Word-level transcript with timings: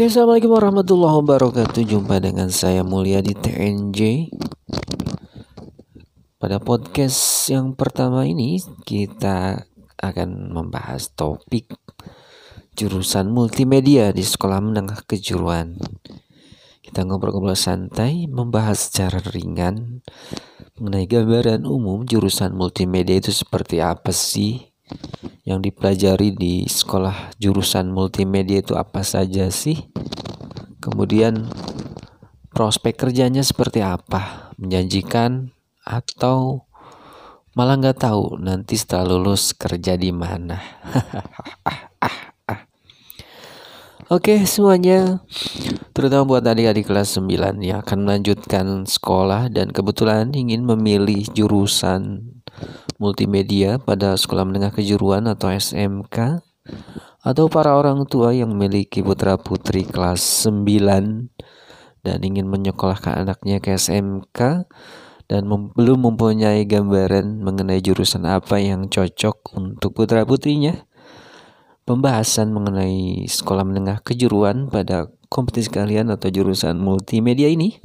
Oke, 0.00 0.08
assalamualaikum 0.08 0.56
warahmatullahi 0.56 1.16
wabarakatuh. 1.20 1.84
Jumpa 1.84 2.24
dengan 2.24 2.48
saya 2.48 2.80
Mulia 2.80 3.20
di 3.20 3.36
TNJ. 3.36 4.32
Pada 6.40 6.56
podcast 6.56 7.20
yang 7.52 7.76
pertama 7.76 8.24
ini, 8.24 8.56
kita 8.88 9.60
akan 10.00 10.56
membahas 10.56 11.12
topik 11.12 11.76
jurusan 12.72 13.28
multimedia 13.28 14.08
di 14.16 14.24
sekolah 14.24 14.64
menengah 14.64 15.04
kejuruan. 15.04 15.76
Kita 16.80 17.04
ngobrol-ngobrol 17.04 17.52
santai, 17.52 18.24
membahas 18.24 18.88
secara 18.88 19.20
ringan 19.20 20.00
mengenai 20.80 21.04
gambaran 21.04 21.68
umum 21.68 22.08
jurusan 22.08 22.56
multimedia 22.56 23.20
itu 23.20 23.36
seperti 23.36 23.84
apa 23.84 24.16
sih 24.16 24.69
yang 25.42 25.64
dipelajari 25.64 26.30
di 26.36 26.64
sekolah 26.68 27.34
jurusan 27.42 27.90
multimedia 27.90 28.62
itu 28.62 28.78
apa 28.78 29.02
saja 29.02 29.50
sih? 29.50 29.90
Kemudian 30.80 31.50
prospek 32.54 33.06
kerjanya 33.08 33.42
seperti 33.42 33.82
apa? 33.82 34.52
Menjanjikan 34.60 35.52
atau 35.82 36.68
malah 37.58 37.76
nggak 37.76 37.98
tahu 37.98 38.38
nanti 38.38 38.78
setelah 38.78 39.16
lulus 39.16 39.52
kerja 39.52 39.98
di 39.98 40.14
mana? 40.14 40.60
Oke 44.10 44.42
semuanya 44.42 45.22
Terutama 45.94 46.26
buat 46.26 46.42
adik-adik 46.42 46.90
kelas 46.90 47.14
9 47.14 47.62
yang 47.62 47.78
akan 47.78 47.98
melanjutkan 48.02 48.82
sekolah 48.82 49.46
dan 49.54 49.70
kebetulan 49.70 50.34
ingin 50.34 50.66
memilih 50.66 51.30
jurusan 51.30 52.39
multimedia 53.00 53.80
pada 53.80 54.16
sekolah 54.16 54.44
menengah 54.44 54.72
kejuruan 54.74 55.24
atau 55.26 55.48
SMK 55.48 56.44
atau 57.20 57.44
para 57.52 57.76
orang 57.76 58.04
tua 58.08 58.32
yang 58.32 58.52
memiliki 58.52 59.04
putra-putri 59.04 59.84
kelas 59.84 60.48
9 60.48 61.30
dan 62.00 62.18
ingin 62.24 62.48
menyekolahkan 62.48 63.24
anaknya 63.24 63.60
ke 63.60 63.76
SMK 63.76 64.68
dan 65.30 65.46
mem 65.46 65.70
belum 65.76 66.10
mempunyai 66.10 66.66
gambaran 66.66 67.38
mengenai 67.38 67.78
jurusan 67.78 68.26
apa 68.26 68.58
yang 68.58 68.90
cocok 68.90 69.54
untuk 69.54 69.94
putra-putrinya. 69.94 70.88
Pembahasan 71.86 72.50
mengenai 72.50 73.26
sekolah 73.26 73.66
menengah 73.66 74.02
kejuruan 74.02 74.70
pada 74.70 75.10
kompetisi 75.30 75.70
kalian 75.70 76.10
atau 76.10 76.30
jurusan 76.30 76.78
multimedia 76.78 77.46
ini 77.46 77.78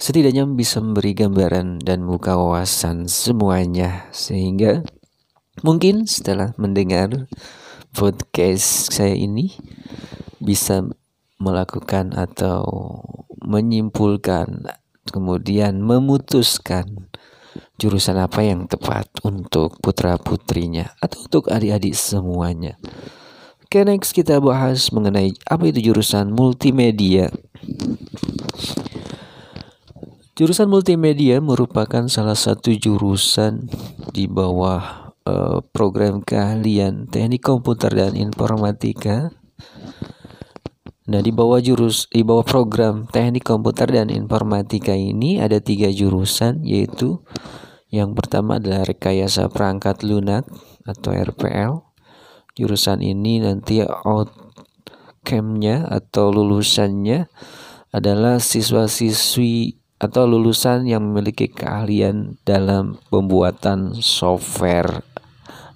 setidaknya 0.00 0.48
bisa 0.48 0.80
memberi 0.80 1.12
gambaran 1.12 1.84
dan 1.84 2.08
buka 2.08 2.32
wawasan 2.32 3.04
semuanya 3.04 4.08
sehingga 4.16 4.80
mungkin 5.60 6.08
setelah 6.08 6.56
mendengar 6.56 7.28
podcast 7.92 8.88
saya 8.88 9.12
ini 9.12 9.52
bisa 10.40 10.88
melakukan 11.36 12.16
atau 12.16 12.64
menyimpulkan 13.44 14.72
kemudian 15.12 15.84
memutuskan 15.84 17.12
jurusan 17.76 18.16
apa 18.16 18.40
yang 18.40 18.64
tepat 18.64 19.04
untuk 19.20 19.76
putra 19.84 20.16
putrinya 20.16 20.96
atau 20.96 21.28
untuk 21.28 21.52
adik-adik 21.52 21.92
semuanya. 21.92 22.80
Oke 23.60 23.84
next 23.84 24.16
kita 24.16 24.40
bahas 24.40 24.88
mengenai 24.96 25.36
apa 25.44 25.68
itu 25.68 25.92
jurusan 25.92 26.32
multimedia. 26.32 27.28
Jurusan 30.40 30.72
multimedia 30.72 31.36
merupakan 31.36 32.08
salah 32.08 32.32
satu 32.32 32.72
jurusan 32.72 33.68
di 34.16 34.24
bawah 34.24 35.12
uh, 35.28 35.60
program 35.68 36.24
keahlian 36.24 37.04
teknik 37.12 37.44
komputer 37.44 37.92
dan 37.92 38.16
informatika. 38.16 39.36
Nah, 41.12 41.20
di 41.20 41.28
bawah 41.28 41.60
jurus 41.60 42.08
di 42.08 42.24
bawah 42.24 42.40
program 42.40 43.04
teknik 43.04 43.44
komputer 43.44 43.92
dan 43.92 44.08
informatika 44.08 44.96
ini 44.96 45.44
ada 45.44 45.60
tiga 45.60 45.92
jurusan 45.92 46.64
yaitu 46.64 47.20
yang 47.92 48.16
pertama 48.16 48.56
adalah 48.56 48.88
rekayasa 48.88 49.52
perangkat 49.52 50.08
lunak 50.08 50.48
atau 50.88 51.12
RPL. 51.12 51.84
Jurusan 52.56 53.04
ini 53.04 53.44
nanti 53.44 53.84
outcome-nya 53.84 55.84
atau 55.84 56.32
lulusannya 56.32 57.28
adalah 57.92 58.40
siswa-siswi 58.40 59.79
atau 60.00 60.24
lulusan 60.24 60.88
yang 60.88 61.04
memiliki 61.04 61.52
keahlian 61.52 62.40
dalam 62.48 62.96
pembuatan 63.12 63.92
software 64.00 65.04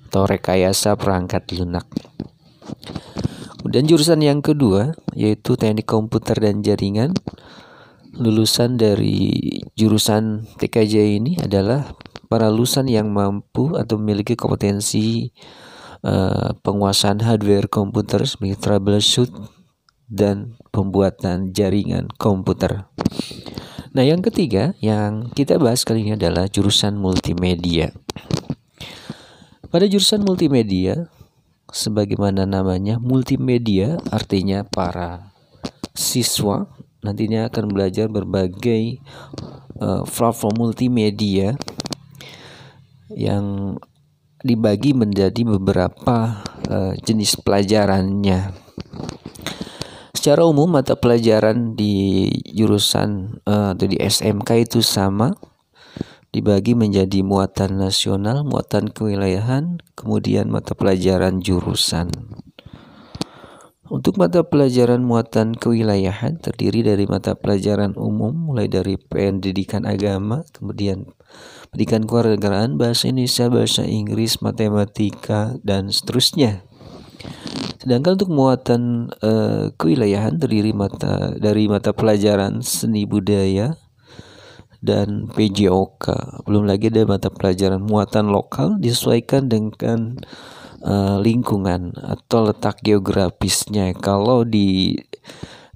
atau 0.09 0.25
rekayasa 0.25 0.97
perangkat 0.97 1.45
lunak. 1.53 1.85
Kemudian 3.61 3.85
jurusan 3.85 4.25
yang 4.25 4.41
kedua 4.41 4.97
yaitu 5.13 5.61
teknik 5.61 5.85
komputer 5.85 6.41
dan 6.41 6.65
jaringan. 6.65 7.13
Lulusan 8.15 8.79
dari 8.79 9.43
jurusan 9.75 10.47
TKJ 10.57 11.19
ini 11.19 11.35
adalah 11.43 11.99
para 12.31 12.47
lulusan 12.47 12.87
yang 12.87 13.11
mampu 13.11 13.75
atau 13.75 13.99
memiliki 13.99 14.39
kompetensi 14.39 15.35
uh, 16.07 16.55
penguasaan 16.63 17.19
hardware 17.27 17.67
komputer 17.67 18.23
sebagai 18.23 18.63
troubleshoot 18.63 19.35
dan 20.07 20.55
pembuatan 20.71 21.51
jaringan 21.51 22.07
komputer. 22.15 22.87
Nah, 23.95 24.03
yang 24.03 24.27
ketiga 24.27 24.75
yang 24.83 25.31
kita 25.31 25.55
bahas 25.55 25.87
kali 25.87 26.03
ini 26.03 26.19
adalah 26.19 26.51
jurusan 26.51 26.99
multimedia. 26.99 27.95
Pada 29.71 29.87
jurusan 29.87 30.27
multimedia, 30.27 31.07
sebagaimana 31.71 32.43
namanya 32.43 32.99
multimedia 32.99 34.03
artinya 34.11 34.67
para 34.67 35.31
siswa 35.95 36.67
nantinya 37.07 37.47
akan 37.47 37.71
belajar 37.71 38.11
berbagai 38.11 38.99
uh, 39.79 40.03
platform 40.03 40.55
multimedia 40.59 41.55
yang 43.15 43.79
dibagi 44.43 44.91
menjadi 44.91 45.47
beberapa 45.47 46.43
uh, 46.67 46.99
jenis 46.99 47.39
pelajarannya. 47.39 48.51
Secara 50.15 50.47
umum 50.47 50.71
mata 50.71 50.95
pelajaran 50.95 51.75
di 51.75 52.31
jurusan 52.55 53.43
uh, 53.51 53.75
atau 53.75 53.87
di 53.91 53.99
SMK 53.99 54.71
itu 54.71 54.79
sama 54.79 55.35
dibagi 56.35 56.75
menjadi 56.75 57.23
muatan 57.23 57.79
nasional, 57.79 58.43
muatan 58.43 58.91
kewilayahan, 58.91 59.79
kemudian 59.99 60.51
mata 60.51 60.75
pelajaran 60.75 61.39
jurusan. 61.39 62.11
Untuk 63.87 64.19
mata 64.19 64.43
pelajaran 64.43 65.07
muatan 65.07 65.55
kewilayahan 65.55 66.43
terdiri 66.43 66.83
dari 66.83 67.07
mata 67.07 67.39
pelajaran 67.39 67.95
umum 67.95 68.35
mulai 68.35 68.67
dari 68.67 68.99
pendidikan 68.99 69.87
agama, 69.87 70.43
kemudian 70.51 71.07
pendidikan 71.71 72.03
kewarganegaraan, 72.03 72.75
bahasa 72.75 73.07
Indonesia, 73.07 73.47
bahasa 73.47 73.83
Inggris, 73.87 74.43
matematika 74.43 75.55
dan 75.63 75.95
seterusnya. 75.95 76.67
Sedangkan 77.85 78.17
untuk 78.17 78.33
muatan 78.33 79.13
uh, 79.21 79.69
kewilayahan 79.77 80.41
terdiri 80.41 80.73
mata 80.73 81.37
dari 81.37 81.69
mata 81.69 81.93
pelajaran 81.93 82.65
seni 82.65 83.05
budaya 83.05 83.77
dan 84.81 85.29
PJOK. 85.29 86.09
Belum 86.49 86.65
lagi 86.65 86.89
ada 86.89 87.05
mata 87.05 87.29
pelajaran 87.29 87.85
muatan 87.85 88.33
lokal 88.33 88.81
disesuaikan 88.81 89.53
dengan 89.53 90.17
uh, 90.81 91.21
lingkungan 91.21 91.93
atau 92.01 92.49
letak 92.49 92.81
geografisnya. 92.81 93.93
Kalau 94.01 94.49
di 94.49 94.97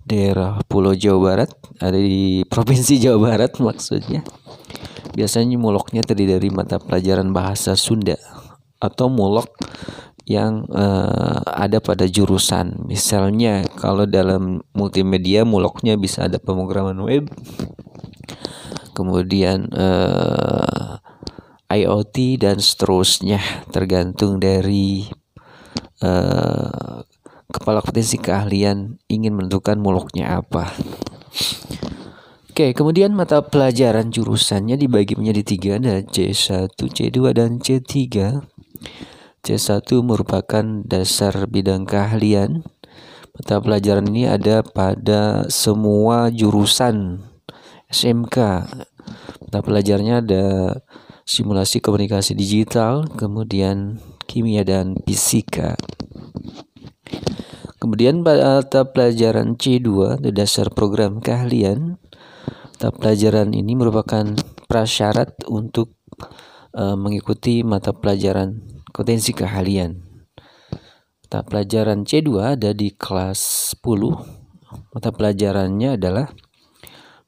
daerah 0.00 0.64
Pulau 0.64 0.96
Jawa 0.96 1.20
Barat, 1.20 1.52
ada 1.76 2.00
di 2.00 2.40
Provinsi 2.52 2.96
Jawa 2.96 3.36
Barat 3.36 3.60
maksudnya. 3.60 4.24
Biasanya 5.12 5.60
muloknya 5.60 6.00
terdiri 6.00 6.40
dari 6.40 6.48
mata 6.48 6.80
pelajaran 6.80 7.36
bahasa 7.36 7.76
Sunda 7.76 8.16
atau 8.80 9.12
mulok 9.12 9.52
yang 10.28 10.68
uh, 10.68 11.40
ada 11.48 11.80
pada 11.80 12.04
jurusan. 12.04 12.84
Misalnya 12.84 13.64
kalau 13.80 14.04
dalam 14.04 14.60
multimedia 14.76 15.48
muloknya 15.48 15.96
bisa 15.96 16.28
ada 16.28 16.36
pemrograman 16.36 17.00
web, 17.00 17.32
kemudian 18.92 19.72
uh, 19.72 21.00
eh, 21.72 21.80
IoT 21.80 22.44
dan 22.44 22.60
seterusnya 22.60 23.40
tergantung 23.72 24.36
dari 24.36 25.08
uh, 26.04 27.00
kepala 27.48 27.80
potensi 27.80 28.20
keahlian 28.20 29.00
ingin 29.08 29.32
menentukan 29.32 29.80
muloknya 29.80 30.44
apa. 30.44 30.76
Oke, 32.52 32.74
kemudian 32.74 33.14
mata 33.14 33.40
pelajaran 33.40 34.10
jurusannya 34.10 34.76
dibagi 34.76 35.14
menjadi 35.14 35.42
tiga, 35.46 35.72
ada 35.78 36.02
C1, 36.02 36.74
C2, 36.74 37.16
dan 37.30 37.62
C3. 37.62 37.94
C1 39.42 39.86
merupakan 40.02 40.64
dasar 40.84 41.46
bidang 41.46 41.86
keahlian. 41.86 42.66
Mata 43.38 43.62
pelajaran 43.62 44.10
ini 44.10 44.26
ada 44.26 44.66
pada 44.66 45.46
semua 45.46 46.26
jurusan 46.34 47.22
SMK. 47.86 48.36
Mata 49.46 49.58
pelajarannya 49.62 50.16
ada 50.20 50.44
simulasi 51.22 51.78
komunikasi 51.78 52.34
digital, 52.34 53.06
kemudian 53.14 54.02
kimia 54.26 54.66
dan 54.66 54.98
fisika. 55.06 55.78
Kemudian 57.78 58.26
mata 58.26 58.82
pelajaran 58.90 59.54
C2 59.54 60.18
itu 60.18 60.30
dasar 60.34 60.74
program 60.74 61.22
keahlian. 61.22 62.02
Mata 62.74 62.90
pelajaran 62.90 63.54
ini 63.54 63.78
merupakan 63.78 64.34
prasyarat 64.66 65.46
untuk 65.46 65.94
uh, 66.74 66.98
mengikuti 66.98 67.62
mata 67.62 67.94
pelajaran 67.94 68.77
potensi 68.98 69.30
keahlian. 69.30 69.94
Mata 71.22 71.46
pelajaran 71.46 72.02
C2 72.02 72.58
ada 72.58 72.74
di 72.74 72.90
kelas 72.90 73.70
10. 73.78 73.86
Mata 74.90 75.14
pelajarannya 75.14 75.94
adalah 75.94 76.34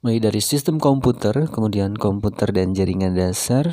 mulai 0.03 0.19
dari 0.19 0.43
sistem 0.43 0.83
komputer, 0.83 1.47
kemudian 1.47 1.95
komputer 1.95 2.51
dan 2.51 2.75
jaringan 2.75 3.15
dasar, 3.15 3.71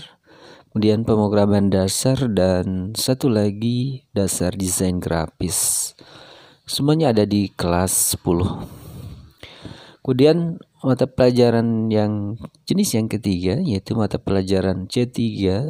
kemudian 0.70 1.10
pemrograman 1.10 1.74
dasar 1.74 2.30
dan 2.30 2.94
satu 2.94 3.34
lagi 3.34 4.06
dasar 4.14 4.54
desain 4.54 5.02
grafis. 5.02 5.98
Semuanya 6.70 7.10
ada 7.10 7.26
di 7.26 7.50
kelas 7.50 8.14
10. 8.14 10.06
Kemudian 10.06 10.62
mata 10.86 11.10
pelajaran 11.10 11.90
yang 11.90 12.38
jenis 12.70 12.94
yang 12.94 13.10
ketiga 13.10 13.58
yaitu 13.58 13.98
mata 13.98 14.22
pelajaran 14.22 14.86
C3 14.86 15.18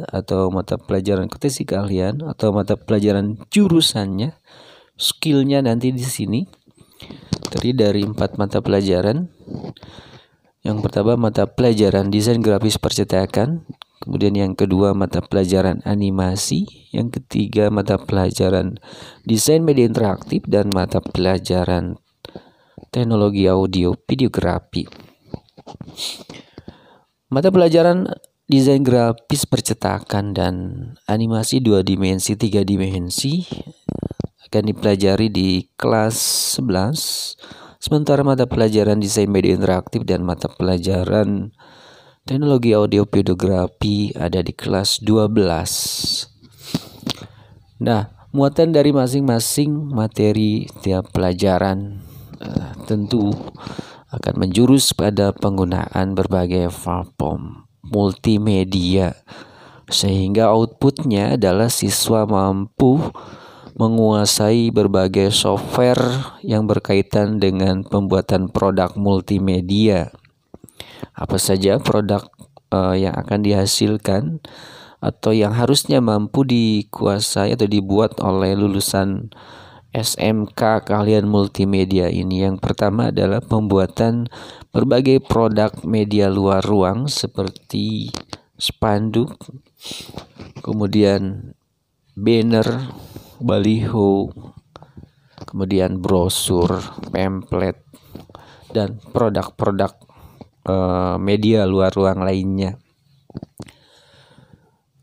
atau 0.04 0.52
mata 0.52 0.76
pelajaran 0.76 1.32
kompetensi 1.32 1.64
keahlian 1.64 2.20
atau 2.26 2.52
mata 2.52 2.76
pelajaran 2.76 3.40
jurusannya 3.48 4.36
skillnya 4.98 5.62
nanti 5.62 5.94
di 5.94 6.02
sini. 6.02 6.42
Terdiri 7.48 7.72
dari 7.72 8.02
empat 8.04 8.36
mata 8.36 8.60
pelajaran. 8.60 9.30
Yang 10.66 10.78
pertama 10.84 11.16
mata 11.16 11.46
pelajaran 11.48 12.10
desain 12.12 12.42
grafis 12.42 12.76
percetakan. 12.76 13.64
Kemudian 14.02 14.34
yang 14.36 14.52
kedua 14.54 14.94
mata 14.94 15.18
pelajaran 15.22 15.82
animasi, 15.82 16.90
yang 16.94 17.10
ketiga 17.10 17.70
mata 17.70 17.96
pelajaran 17.96 18.76
desain 19.24 19.64
media 19.64 19.88
interaktif. 19.88 20.44
Dan 20.44 20.74
mata 20.74 21.00
pelajaran 21.00 21.96
teknologi 22.88 23.48
audio 23.48 23.96
videografi. 24.06 24.84
Mata 27.28 27.52
pelajaran 27.52 28.08
desain 28.48 28.80
grafis 28.80 29.44
percetakan 29.44 30.32
dan 30.32 30.54
animasi 31.04 31.60
dua 31.60 31.84
dimensi 31.84 32.34
tiga 32.34 32.64
dimensi 32.64 33.44
akan 34.48 34.64
dipelajari 34.72 35.28
di 35.28 35.68
kelas 35.76 36.16
11 36.56 37.84
sementara 37.84 38.24
mata 38.24 38.48
pelajaran 38.48 38.96
desain 38.96 39.28
media 39.28 39.52
interaktif 39.52 40.08
dan 40.08 40.24
mata 40.24 40.48
pelajaran 40.48 41.52
Teknologi 42.28 42.76
audio 42.76 43.08
videografi 43.08 44.12
ada 44.12 44.44
di 44.44 44.52
kelas 44.52 45.00
12. 45.00 45.32
Nah, 47.80 48.12
muatan 48.36 48.76
dari 48.76 48.92
masing-masing 48.92 49.88
materi 49.88 50.68
tiap 50.84 51.08
pelajaran 51.08 52.04
uh, 52.42 52.72
tentu 52.86 53.34
akan 54.08 54.34
menjurus 54.40 54.96
pada 54.96 55.36
penggunaan 55.36 56.16
berbagai 56.16 56.72
platform 56.72 57.68
multimedia 57.84 59.14
sehingga 59.88 60.52
outputnya 60.52 61.40
adalah 61.40 61.72
siswa 61.72 62.28
mampu 62.28 63.00
menguasai 63.78 64.74
berbagai 64.74 65.30
software 65.30 66.34
yang 66.42 66.66
berkaitan 66.66 67.38
dengan 67.38 67.86
pembuatan 67.86 68.50
produk 68.50 68.92
multimedia. 68.98 70.10
Apa 71.14 71.38
saja 71.38 71.78
produk 71.78 72.26
uh, 72.74 72.98
yang 72.98 73.14
akan 73.14 73.46
dihasilkan 73.46 74.42
atau 74.98 75.30
yang 75.30 75.54
harusnya 75.54 76.02
mampu 76.02 76.42
dikuasai 76.42 77.54
atau 77.54 77.70
dibuat 77.70 78.18
oleh 78.18 78.58
lulusan 78.58 79.30
SMK 79.92 80.84
keahlian 80.84 81.24
multimedia 81.24 82.12
ini. 82.12 82.44
Yang 82.44 82.60
pertama 82.60 83.08
adalah 83.08 83.40
pembuatan 83.40 84.28
berbagai 84.70 85.24
produk 85.24 85.72
media 85.84 86.28
luar 86.28 86.60
ruang 86.60 87.08
seperti 87.08 88.12
spanduk, 88.58 89.38
kemudian 90.60 91.54
banner, 92.12 92.92
baliho, 93.40 94.28
kemudian 95.48 96.02
brosur, 96.02 96.82
pamflet, 97.14 97.80
dan 98.74 99.00
produk-produk 99.14 100.08
Eh, 100.68 101.16
media 101.16 101.64
luar 101.64 101.88
ruang 101.88 102.20
lainnya. 102.20 102.76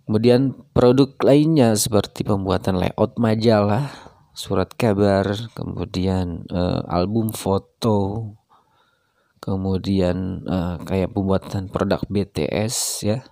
Kemudian 0.06 0.54
produk 0.78 1.10
lainnya 1.26 1.74
seperti 1.74 2.22
pembuatan 2.22 2.78
layout 2.78 3.18
majalah, 3.18 4.05
surat 4.36 4.68
kabar, 4.76 5.32
kemudian 5.56 6.44
uh, 6.52 6.84
album 6.92 7.32
foto, 7.32 8.36
kemudian 9.40 10.44
uh, 10.44 10.76
kayak 10.84 11.16
pembuatan 11.16 11.72
produk 11.72 12.04
BTS 12.12 12.76
ya, 13.08 13.24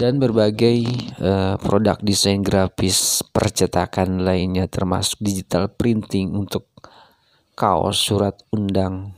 dan 0.00 0.16
berbagai 0.16 0.80
uh, 1.20 1.60
produk 1.60 2.00
desain 2.00 2.40
grafis 2.40 3.20
percetakan 3.36 4.24
lainnya 4.24 4.64
termasuk 4.64 5.20
digital 5.20 5.68
printing 5.68 6.32
untuk 6.32 6.72
kaos, 7.52 8.00
surat 8.00 8.40
undang, 8.48 9.12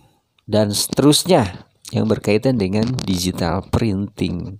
dan 0.50 0.75
seterusnya 0.75 1.70
yang 1.94 2.10
berkaitan 2.10 2.58
dengan 2.58 2.84
digital 3.06 3.62
printing. 3.70 4.58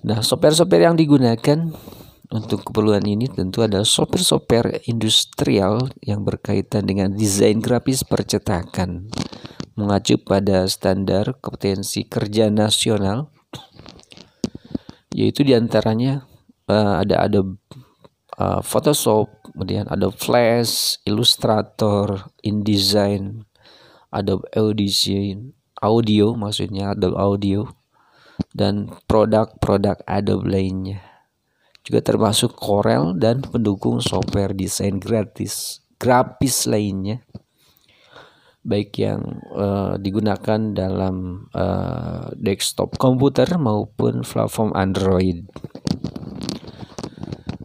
Nah, 0.00 0.24
software-software 0.24 0.88
yang 0.88 0.96
digunakan 0.96 1.76
untuk 2.28 2.68
keperluan 2.68 3.04
ini 3.08 3.28
tentu 3.28 3.64
ada 3.64 3.84
software-software 3.84 4.84
industrial 4.84 5.88
yang 6.04 6.24
berkaitan 6.24 6.84
dengan 6.84 7.16
desain 7.16 7.60
grafis 7.60 8.04
percetakan. 8.04 9.08
Mengacu 9.78 10.18
pada 10.20 10.66
standar 10.66 11.38
kompetensi 11.38 12.04
kerja 12.04 12.50
nasional 12.50 13.30
yaitu 15.14 15.42
di 15.42 15.56
antaranya 15.56 16.28
uh, 16.68 17.00
ada 17.00 17.24
Adobe 17.24 17.56
uh, 18.36 18.60
Photoshop, 18.60 19.32
kemudian 19.50 19.88
Adobe 19.88 20.18
Flash, 20.20 21.00
Illustrator, 21.08 22.28
InDesign, 22.44 23.48
Adobe 24.12 24.44
Audition 24.52 25.58
audio 25.78 26.34
maksudnya 26.34 26.94
Adobe 26.94 27.18
Audio 27.18 27.60
dan 28.54 28.90
produk-produk 29.06 30.02
Adobe 30.06 30.46
lainnya 30.46 31.07
juga 31.88 32.04
termasuk 32.04 32.52
Corel 32.52 33.16
dan 33.16 33.40
pendukung 33.40 34.04
software 34.04 34.52
desain 34.52 35.00
gratis 35.00 35.80
grafis 35.96 36.68
lainnya 36.68 37.24
baik 38.68 39.00
yang 39.00 39.40
uh, 39.56 39.96
digunakan 39.96 40.60
dalam 40.76 41.48
uh, 41.56 42.28
desktop 42.36 43.00
komputer 43.00 43.48
maupun 43.56 44.20
platform 44.20 44.76
Android. 44.76 45.48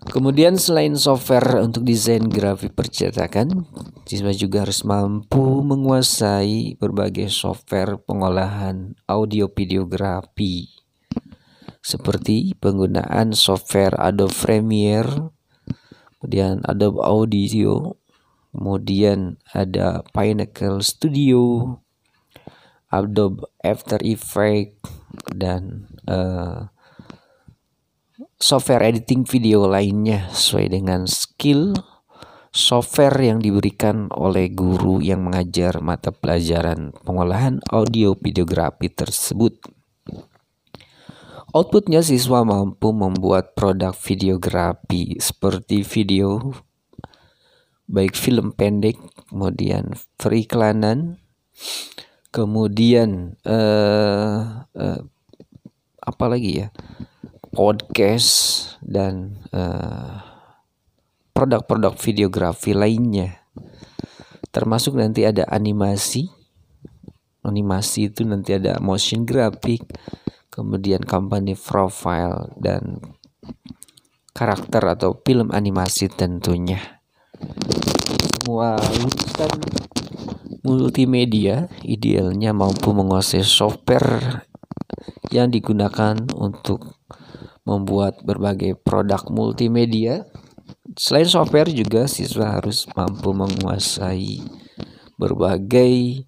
Kemudian 0.08 0.56
selain 0.62 0.94
software 0.96 1.60
untuk 1.60 1.84
desain 1.84 2.24
grafik 2.30 2.78
percetakan, 2.78 3.66
siswa 4.06 4.30
juga 4.32 4.64
harus 4.64 4.86
mampu 4.86 5.66
menguasai 5.66 6.78
berbagai 6.78 7.34
software 7.34 7.98
pengolahan 7.98 8.94
audio 9.10 9.50
videografi 9.50 10.83
seperti 11.84 12.56
penggunaan 12.56 13.36
software 13.36 13.94
Adobe 14.00 14.32
Premiere, 14.32 15.36
kemudian 16.18 16.64
Adobe 16.64 17.04
Audio, 17.04 18.00
kemudian 18.56 19.36
ada 19.52 20.08
Pinnacle 20.16 20.80
Studio, 20.80 21.76
Adobe 22.88 23.44
After 23.60 24.00
Effects 24.00 24.80
dan 25.36 25.92
uh, 26.08 26.72
software 28.40 28.88
editing 28.88 29.28
video 29.28 29.68
lainnya 29.68 30.32
sesuai 30.32 30.80
dengan 30.80 31.04
skill 31.04 31.76
software 32.54 33.18
yang 33.18 33.42
diberikan 33.42 34.14
oleh 34.14 34.54
guru 34.54 35.02
yang 35.02 35.26
mengajar 35.26 35.82
mata 35.82 36.14
pelajaran 36.14 36.94
pengolahan 37.02 37.58
audio 37.74 38.14
videografi 38.14 38.94
tersebut. 38.94 39.73
Outputnya 41.54 42.02
siswa 42.02 42.42
mampu 42.42 42.90
membuat 42.90 43.54
produk 43.54 43.94
videografi 43.94 45.22
seperti 45.22 45.86
video, 45.86 46.50
baik 47.86 48.18
film 48.18 48.58
pendek, 48.58 48.98
kemudian 49.30 49.94
periklanan, 50.18 51.22
kemudian 52.34 53.38
uh, 53.46 54.66
uh, 54.66 55.00
apa 56.02 56.26
lagi 56.26 56.66
ya? 56.66 56.74
podcast 57.54 58.66
dan 58.82 59.46
eh, 59.54 60.18
produk-produk 61.38 61.94
videografi 62.02 62.74
lainnya 62.74 63.46
termasuk 64.50 64.98
nanti 64.98 65.22
ada 65.22 65.46
animasi 65.46 66.34
animasi 67.46 68.10
itu 68.10 68.26
nanti 68.26 68.58
ada 68.58 68.82
motion 68.82 69.22
graphic 69.22 69.86
kemudian 70.54 71.02
company 71.02 71.58
profile 71.58 72.54
dan 72.62 73.02
karakter 74.38 74.86
atau 74.86 75.18
film 75.26 75.50
animasi 75.50 76.14
tentunya 76.14 77.02
semua 78.38 78.78
lulusan 78.78 79.52
multimedia 80.62 81.68
idealnya 81.82 82.54
mampu 82.54 82.94
menguasai 82.94 83.42
software 83.42 84.46
yang 85.34 85.50
digunakan 85.50 86.16
untuk 86.38 87.02
membuat 87.64 88.22
berbagai 88.22 88.78
produk 88.80 89.24
multimedia. 89.32 90.28
Selain 90.94 91.26
software 91.26 91.74
juga 91.74 92.06
siswa 92.06 92.60
harus 92.60 92.86
mampu 92.94 93.34
menguasai 93.34 94.46
berbagai 95.18 96.28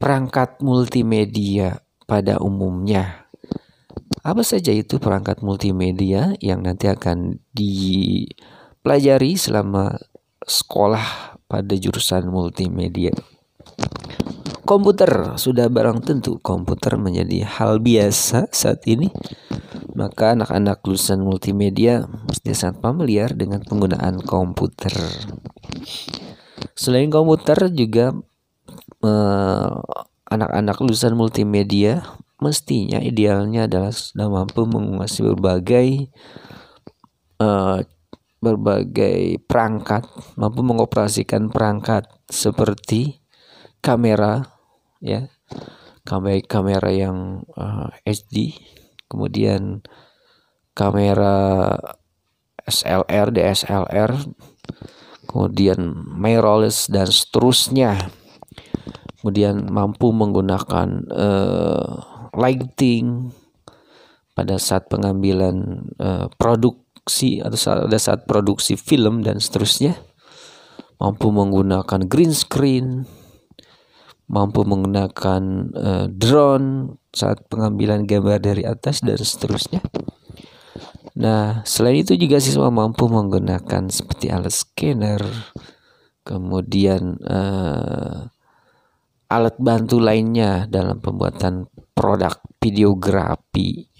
perangkat 0.00 0.62
multimedia 0.64 1.84
pada 2.08 2.40
umumnya. 2.40 3.27
Apa 4.22 4.42
saja 4.44 4.74
itu 4.74 5.00
perangkat 5.00 5.40
multimedia 5.40 6.34
yang 6.42 6.66
nanti 6.66 6.90
akan 6.90 7.40
dipelajari 7.54 9.38
selama 9.38 9.96
sekolah 10.44 11.38
pada 11.48 11.74
jurusan 11.78 12.28
multimedia? 12.28 13.14
Komputer 14.68 15.40
sudah 15.40 15.72
barang 15.72 16.04
tentu 16.04 16.36
komputer 16.44 17.00
menjadi 17.00 17.40
hal 17.48 17.80
biasa 17.80 18.52
saat 18.52 18.84
ini. 18.84 19.08
Maka 19.96 20.36
anak-anak 20.36 20.84
lulusan 20.84 21.24
multimedia 21.24 22.04
mesti 22.04 22.52
sangat 22.52 22.84
familiar 22.84 23.32
dengan 23.32 23.64
penggunaan 23.64 24.20
komputer. 24.22 24.92
Selain 26.76 27.08
komputer 27.08 27.72
juga 27.72 28.12
eh, 29.02 29.74
anak-anak 30.28 30.76
lulusan 30.84 31.16
multimedia 31.16 32.04
mestinya 32.38 33.02
idealnya 33.02 33.66
adalah 33.66 33.90
sudah 33.90 34.28
mampu 34.30 34.66
menguasai 34.66 35.22
berbagai 35.26 35.88
eh, 37.38 37.78
berbagai 38.38 39.42
perangkat, 39.50 40.06
mampu 40.38 40.62
mengoperasikan 40.62 41.50
perangkat 41.50 42.06
seperti 42.30 43.18
kamera, 43.82 44.46
ya. 45.02 45.26
Kamera 46.06 46.40
kamera 46.40 46.88
yang 46.88 47.44
uh, 47.52 47.92
eh, 48.08 48.16
HD 48.16 48.56
kemudian 49.12 49.84
kamera 50.72 51.76
SLR 52.64 53.28
DSLR 53.28 54.16
kemudian 55.28 55.92
mirrorless 56.16 56.88
dan 56.88 57.12
seterusnya. 57.12 58.08
Kemudian 59.20 59.68
mampu 59.68 60.14
menggunakan 60.14 60.88
uh, 61.12 62.07
lighting 62.34 63.32
pada 64.36 64.56
saat 64.60 64.86
pengambilan 64.86 65.88
uh, 65.98 66.26
produksi 66.38 67.42
atau 67.42 67.58
saat, 67.58 67.78
pada 67.88 67.98
saat 67.98 68.20
produksi 68.28 68.78
film 68.78 69.26
dan 69.26 69.42
seterusnya 69.42 69.98
mampu 70.98 71.30
menggunakan 71.30 72.06
green 72.06 72.34
screen 72.34 73.06
mampu 74.28 74.60
menggunakan 74.62 75.42
uh, 75.72 76.06
drone 76.12 77.00
saat 77.10 77.48
pengambilan 77.48 78.04
gambar 78.04 78.38
dari 78.38 78.62
atas 78.62 79.00
dan 79.00 79.16
seterusnya. 79.16 79.80
Nah, 81.18 81.64
selain 81.66 82.04
itu 82.04 82.14
juga 82.14 82.38
siswa 82.38 82.70
mampu 82.70 83.08
menggunakan 83.10 83.90
seperti 83.90 84.30
alat 84.30 84.54
scanner, 84.54 85.24
kemudian 86.22 87.18
uh, 87.24 88.28
alat 89.26 89.56
bantu 89.58 89.98
lainnya 89.98 90.68
dalam 90.70 91.02
pembuatan 91.02 91.66
produk 91.98 92.38
videografi 92.62 93.90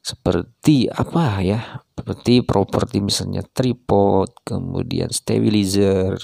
seperti 0.00 0.88
apa 0.88 1.44
ya 1.44 1.60
seperti 1.92 2.40
properti 2.40 3.04
misalnya 3.04 3.44
tripod 3.44 4.32
kemudian 4.40 5.12
stabilizer 5.12 6.16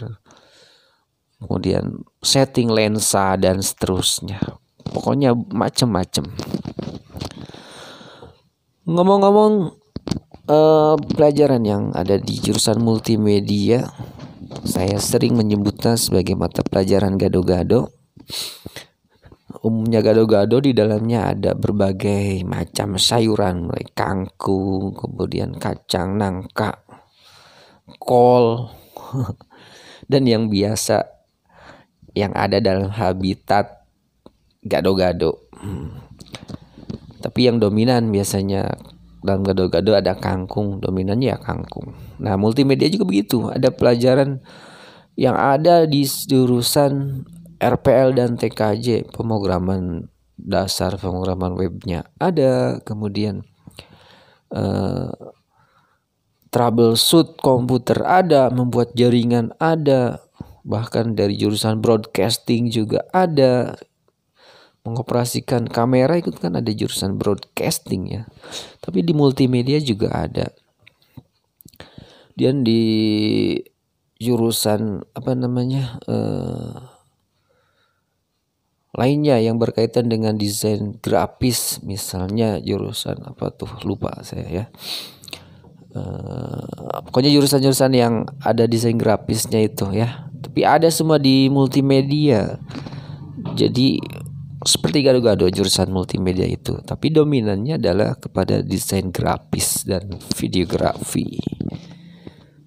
kemudian 1.45 2.01
setting 2.25 2.73
lensa 2.73 3.37
dan 3.37 3.61
seterusnya. 3.61 4.41
Pokoknya 4.81 5.37
macam-macam. 5.37 6.25
Ngomong-ngomong 8.89 9.53
uh, 10.49 10.97
pelajaran 10.97 11.63
yang 11.65 11.93
ada 11.93 12.17
di 12.17 12.41
jurusan 12.41 12.81
multimedia, 12.81 13.93
saya 14.65 14.97
sering 14.97 15.37
menyebutnya 15.37 16.01
sebagai 16.01 16.33
mata 16.33 16.65
pelajaran 16.65 17.21
gado-gado. 17.21 17.93
Umumnya 19.65 20.05
gado-gado 20.05 20.61
di 20.61 20.77
dalamnya 20.77 21.33
ada 21.33 21.57
berbagai 21.57 22.45
macam 22.45 23.01
sayuran, 23.01 23.65
mulai 23.65 23.89
kangkung, 23.97 24.93
kemudian 24.93 25.57
kacang, 25.57 26.21
nangka, 26.21 26.85
kol, 27.97 28.69
dan 30.13 30.29
yang 30.29 30.53
biasa 30.53 31.09
yang 32.13 32.37
ada 32.37 32.61
dalam 32.61 32.93
habitat 32.93 33.89
gado-gado. 34.61 35.49
Hmm. 35.57 35.97
Tapi 37.25 37.49
yang 37.49 37.57
dominan 37.57 38.13
biasanya 38.13 38.69
dalam 39.25 39.41
gado-gado 39.49 39.97
ada 39.97 40.13
kangkung, 40.13 40.85
dominannya 40.85 41.33
ya 41.33 41.39
kangkung. 41.41 41.97
Nah, 42.21 42.37
multimedia 42.37 42.93
juga 42.93 43.09
begitu. 43.09 43.49
Ada 43.49 43.73
pelajaran 43.73 44.45
yang 45.17 45.33
ada 45.33 45.89
di 45.89 46.05
jurusan 46.05 47.25
RPL 47.59 48.17
dan 48.17 48.37
TKJ, 48.39 49.11
pemrograman 49.15 50.11
dasar 50.35 50.99
pemrograman 50.99 51.55
webnya 51.55 52.11
ada, 52.19 52.83
kemudian 52.83 53.47
uh, 54.51 55.15
troubleshoot 56.51 57.39
komputer 57.39 58.03
ada, 58.07 58.51
membuat 58.51 58.95
jaringan 58.95 59.55
ada, 59.59 60.23
bahkan 60.63 61.19
dari 61.19 61.35
jurusan 61.35 61.83
broadcasting 61.83 62.71
juga 62.71 63.03
ada. 63.11 63.75
Mengoperasikan 64.85 65.65
kamera 65.65 66.21
itu 66.21 66.29
kan 66.37 66.61
ada 66.61 66.69
jurusan 66.69 67.17
broadcasting 67.17 68.21
ya. 68.21 68.23
Tapi 68.85 69.01
di 69.01 69.17
multimedia 69.17 69.81
juga 69.81 70.13
ada. 70.13 70.53
Dan 72.37 72.61
di 72.69 72.85
jurusan 74.21 75.01
apa 75.17 75.33
namanya 75.33 75.97
uh, 76.05 76.94
lainnya 78.95 79.43
yang 79.43 79.59
berkaitan 79.59 80.07
dengan 80.07 80.39
desain 80.39 80.95
grafis 81.03 81.83
misalnya 81.83 82.63
jurusan 82.63 83.19
apa 83.27 83.51
tuh? 83.51 83.71
Lupa 83.83 84.23
saya 84.23 84.47
ya. 84.47 84.65
Uh, 85.95 87.03
pokoknya 87.07 87.31
jurusan-jurusan 87.35 87.93
yang 87.95 88.27
ada 88.43 88.71
desain 88.71 88.95
grafisnya 88.95 89.67
itu 89.67 89.91
ya. 89.91 90.31
Tapi 90.31 90.63
ada 90.63 90.87
semua 90.95 91.19
di 91.19 91.51
multimedia. 91.51 92.63
Jadi 93.59 93.99
seperti 94.63 95.03
gado-gado 95.03 95.51
jurusan 95.51 95.91
multimedia 95.91 96.47
itu. 96.47 96.79
Tapi 96.79 97.11
dominannya 97.11 97.83
adalah 97.83 98.15
kepada 98.15 98.63
desain 98.63 99.11
grafis 99.11 99.83
dan 99.83 100.07
videografi. 100.39 101.43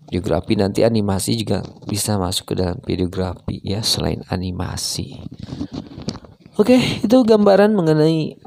Videografi 0.08 0.54
nanti 0.60 0.84
animasi 0.84 1.40
juga 1.40 1.64
bisa 1.88 2.20
masuk 2.20 2.52
ke 2.52 2.64
dalam 2.64 2.80
videografi 2.84 3.60
ya 3.60 3.84
selain 3.84 4.24
animasi 4.32 5.20
oke 6.58 6.78
itu 7.06 7.18
gambaran 7.24 7.74
mengenai 7.74 8.38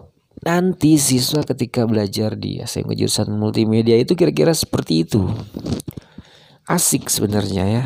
nanti 0.41 0.97
siswa 0.97 1.45
ketika 1.47 1.85
belajar 1.85 2.35
di 2.35 2.61
SMK 2.61 2.97
jurusan 2.97 3.33
multimedia 3.35 3.97
itu 3.97 4.17
kira-kira 4.17 4.53
seperti 4.57 5.05
itu 5.09 5.25
asik 6.69 7.11
sebenarnya 7.11 7.65
ya 7.67 7.85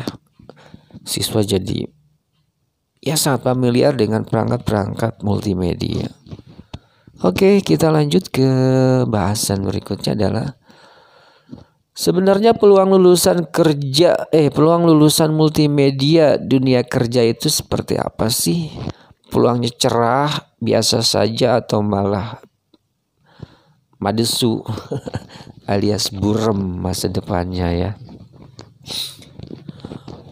siswa 1.05 1.45
jadi 1.45 1.85
ya 3.05 3.13
sangat 3.13 3.45
familiar 3.45 3.93
dengan 3.93 4.25
perangkat-perangkat 4.25 5.21
multimedia. 5.21 6.09
Oke, 7.21 7.61
kita 7.61 7.93
lanjut 7.93 8.27
ke 8.33 8.49
bahasan 9.07 9.63
berikutnya 9.63 10.17
adalah 10.17 10.57
sebenarnya 11.95 12.57
peluang 12.57 12.97
lulusan 12.97 13.47
kerja 13.47 14.27
eh 14.33 14.51
peluang 14.51 14.83
lulusan 14.89 15.31
multimedia 15.31 16.35
dunia 16.35 16.83
kerja 16.83 17.23
itu 17.23 17.47
seperti 17.47 17.95
apa 17.95 18.27
sih? 18.27 18.73
Peluangnya 19.29 19.71
cerah, 19.73 20.31
biasa 20.61 21.01
saja 21.01 21.59
atau 21.59 21.81
malah 21.81 22.39
madesu 23.99 24.61
alias 25.71 26.13
burem 26.13 26.81
masa 26.81 27.09
depannya 27.09 27.69
ya. 27.73 27.91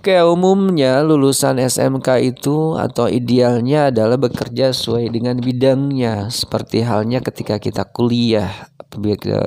Oke, 0.04 0.20
umumnya 0.20 1.00
lulusan 1.00 1.64
SMK 1.64 2.36
itu 2.36 2.76
atau 2.76 3.08
idealnya 3.08 3.88
adalah 3.88 4.20
bekerja 4.20 4.76
sesuai 4.76 5.08
dengan 5.08 5.40
bidangnya. 5.40 6.28
Seperti 6.28 6.84
halnya 6.84 7.24
ketika 7.24 7.56
kita 7.56 7.88
kuliah. 7.88 8.68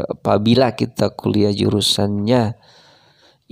Apabila 0.09 0.73
kita 0.73 1.13
kuliah 1.13 1.53
jurusannya 1.53 2.57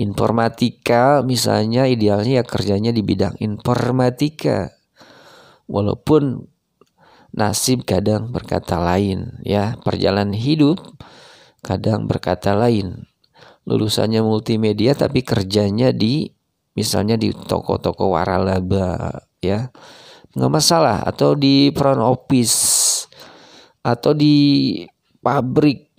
informatika, 0.01 1.21
misalnya 1.21 1.85
idealnya 1.85 2.41
ya 2.41 2.45
kerjanya 2.49 2.89
di 2.89 3.05
bidang 3.05 3.37
informatika. 3.37 4.73
Walaupun 5.65 6.45
nasib 7.35 7.83
kadang 7.83 8.31
berkata 8.31 8.79
lain 8.79 9.43
ya, 9.43 9.75
perjalanan 9.83 10.37
hidup 10.37 10.79
kadang 11.65 12.05
berkata 12.05 12.53
lain. 12.53 13.09
Lulusannya 13.65 14.21
multimedia 14.21 14.93
tapi 14.93 15.25
kerjanya 15.25 15.89
di 15.89 16.29
misalnya 16.77 17.17
di 17.17 17.33
toko-toko 17.33 18.13
waralaba 18.13 19.25
ya. 19.41 19.73
Nggak 20.37 20.53
masalah. 20.53 21.01
Atau 21.01 21.33
di 21.33 21.73
front 21.73 22.05
office 22.05 22.57
atau 23.81 24.13
di 24.13 24.37
pabrik 25.25 25.97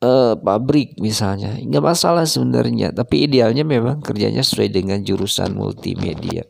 eh, 0.00 0.34
pabrik 0.40 0.96
misalnya. 1.04 1.60
Nggak 1.60 1.84
masalah 1.84 2.24
sebenarnya. 2.24 2.96
Tapi 2.96 3.28
idealnya 3.28 3.68
memang 3.68 4.00
kerjanya 4.00 4.40
sesuai 4.40 4.72
dengan 4.72 5.04
jurusan 5.04 5.52
multimedia 5.52 6.48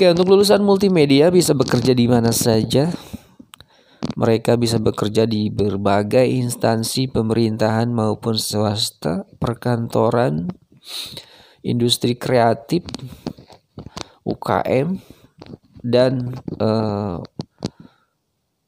Oke 0.00 0.16
untuk 0.16 0.32
lulusan 0.32 0.64
multimedia 0.64 1.28
bisa 1.28 1.52
bekerja 1.52 1.92
di 1.92 2.08
mana 2.08 2.32
saja 2.32 2.88
mereka 4.16 4.56
bisa 4.56 4.80
bekerja 4.80 5.28
di 5.28 5.52
berbagai 5.52 6.24
instansi 6.24 7.12
pemerintahan 7.12 7.92
maupun 7.92 8.40
swasta, 8.40 9.28
perkantoran, 9.36 10.48
industri 11.60 12.16
kreatif, 12.16 12.88
UKM, 14.24 14.96
dan 15.84 16.32
eh, 16.48 17.20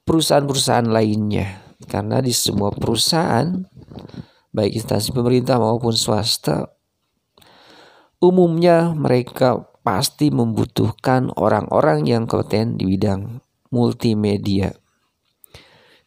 perusahaan-perusahaan 0.05 0.93
lainnya. 0.93 1.65
Karena 1.89 2.21
di 2.21 2.37
semua 2.37 2.77
perusahaan, 2.77 3.57
baik 4.53 4.85
instansi 4.85 5.17
pemerintah 5.17 5.57
maupun 5.57 5.97
swasta, 5.97 6.77
umumnya 8.21 8.93
mereka 8.93 9.72
pasti 9.83 10.31
membutuhkan 10.31 11.35
orang-orang 11.35 12.07
yang 12.07 12.25
kompeten 12.31 12.79
di 12.79 12.87
bidang 12.87 13.43
multimedia. 13.75 14.75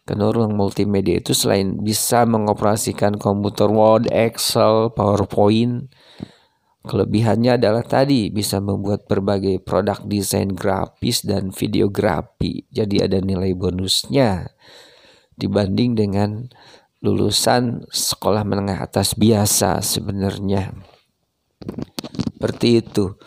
Karena 0.05 0.29
orang 0.29 0.53
multimedia 0.53 1.17
itu 1.20 1.34
selain 1.34 1.82
bisa 1.82 2.24
mengoperasikan 2.29 3.17
komputer 3.17 3.67
Word, 3.67 4.08
Excel, 4.13 4.94
PowerPoint, 4.94 5.89
Kelebihannya 6.86 7.58
adalah 7.58 7.82
tadi 7.82 8.29
bisa 8.29 8.62
membuat 8.62 9.10
berbagai 9.10 9.58
produk 9.65 10.05
desain 10.05 10.53
grafis 10.53 11.25
dan 11.25 11.50
videografi. 11.50 12.62
Jadi 12.70 13.01
ada 13.01 13.17
nilai 13.17 13.58
bonusnya 13.58 14.53
dibanding 15.34 15.98
dengan 15.98 16.46
lulusan 17.01 17.89
sekolah 17.89 18.46
menengah 18.46 18.86
atas 18.86 19.17
biasa 19.17 19.82
sebenarnya. 19.82 20.77
Seperti 22.38 22.86
itu. 22.86 23.17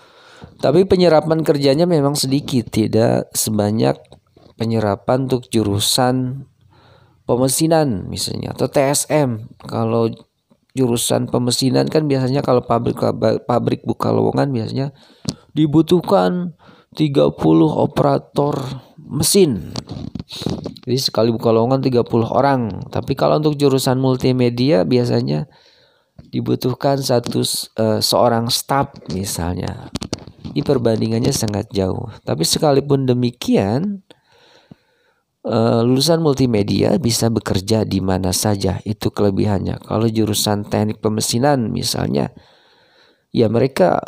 Tapi 0.59 0.83
penyerapan 0.91 1.47
kerjanya 1.47 1.87
memang 1.87 2.19
sedikit, 2.19 2.67
tidak 2.75 3.31
sebanyak 3.31 3.95
penyerapan 4.59 5.31
untuk 5.31 5.47
jurusan 5.47 6.47
pemesinan 7.23 8.11
misalnya 8.11 8.57
atau 8.57 8.67
TSM. 8.67 9.55
Kalau 9.71 10.11
jurusan 10.75 11.31
pemesinan 11.31 11.87
kan 11.87 12.11
biasanya 12.11 12.43
kalau 12.43 12.67
pabrik 12.67 12.99
pabrik 13.47 13.87
buka 13.87 14.11
lowongan 14.11 14.50
biasanya 14.50 14.91
dibutuhkan 15.55 16.59
30 16.99 17.38
operator 17.71 18.59
mesin. 18.99 19.71
Jadi 20.83 20.99
sekali 20.99 21.29
buka 21.31 21.55
lowongan 21.55 21.85
30 21.85 22.03
orang. 22.27 22.61
Tapi 22.88 23.12
kalau 23.15 23.38
untuk 23.38 23.55
jurusan 23.55 24.00
multimedia 24.00 24.83
biasanya 24.83 25.47
dibutuhkan 26.35 26.99
satu 26.99 27.41
uh, 27.79 28.00
seorang 28.03 28.50
staf 28.50 28.91
misalnya. 29.15 29.93
Ini 30.59 30.67
perbandingannya 30.67 31.31
sangat 31.31 31.71
jauh. 31.71 32.11
Tapi 32.27 32.43
sekalipun 32.43 33.07
demikian 33.07 34.03
uh, 35.47 35.87
lulusan 35.87 36.19
multimedia 36.19 36.99
bisa 36.99 37.31
bekerja 37.31 37.87
di 37.87 38.03
mana 38.03 38.35
saja. 38.35 38.83
Itu 38.83 39.15
kelebihannya. 39.15 39.79
Kalau 39.87 40.11
jurusan 40.11 40.67
teknik 40.67 40.99
pemesinan 40.99 41.71
misalnya 41.71 42.35
ya 43.31 43.47
mereka 43.47 44.03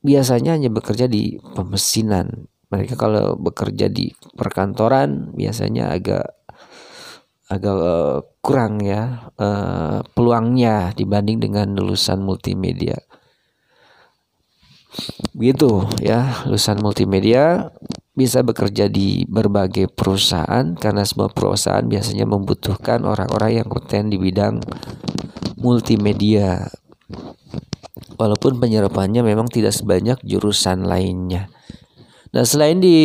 biasanya 0.00 0.56
hanya 0.56 0.72
bekerja 0.72 1.04
di 1.04 1.36
pemesinan. 1.36 2.48
Mereka 2.72 2.96
kalau 2.96 3.36
bekerja 3.36 3.92
di 3.92 4.08
perkantoran 4.40 5.36
biasanya 5.36 5.92
agak 5.92 6.32
agak 7.52 7.76
uh, 7.76 8.24
kurang 8.40 8.80
ya 8.80 9.28
uh, 9.36 10.00
peluangnya 10.16 10.96
dibanding 10.96 11.44
dengan 11.44 11.76
lulusan 11.76 12.24
multimedia 12.24 12.96
begitu 15.36 15.86
ya 16.02 16.44
lulusan 16.46 16.82
multimedia 16.82 17.70
bisa 18.20 18.42
bekerja 18.42 18.90
di 18.90 19.24
berbagai 19.24 19.88
perusahaan 19.88 20.76
karena 20.76 21.06
semua 21.06 21.30
perusahaan 21.30 21.86
biasanya 21.86 22.26
membutuhkan 22.26 23.06
orang-orang 23.06 23.62
yang 23.62 23.66
kompeten 23.70 24.12
di 24.12 24.20
bidang 24.20 24.60
multimedia. 25.56 26.68
Walaupun 28.20 28.60
penyerapannya 28.60 29.24
memang 29.24 29.48
tidak 29.48 29.72
sebanyak 29.72 30.20
jurusan 30.20 30.84
lainnya. 30.84 31.48
Nah, 32.36 32.44
selain 32.44 32.78
di 32.78 32.98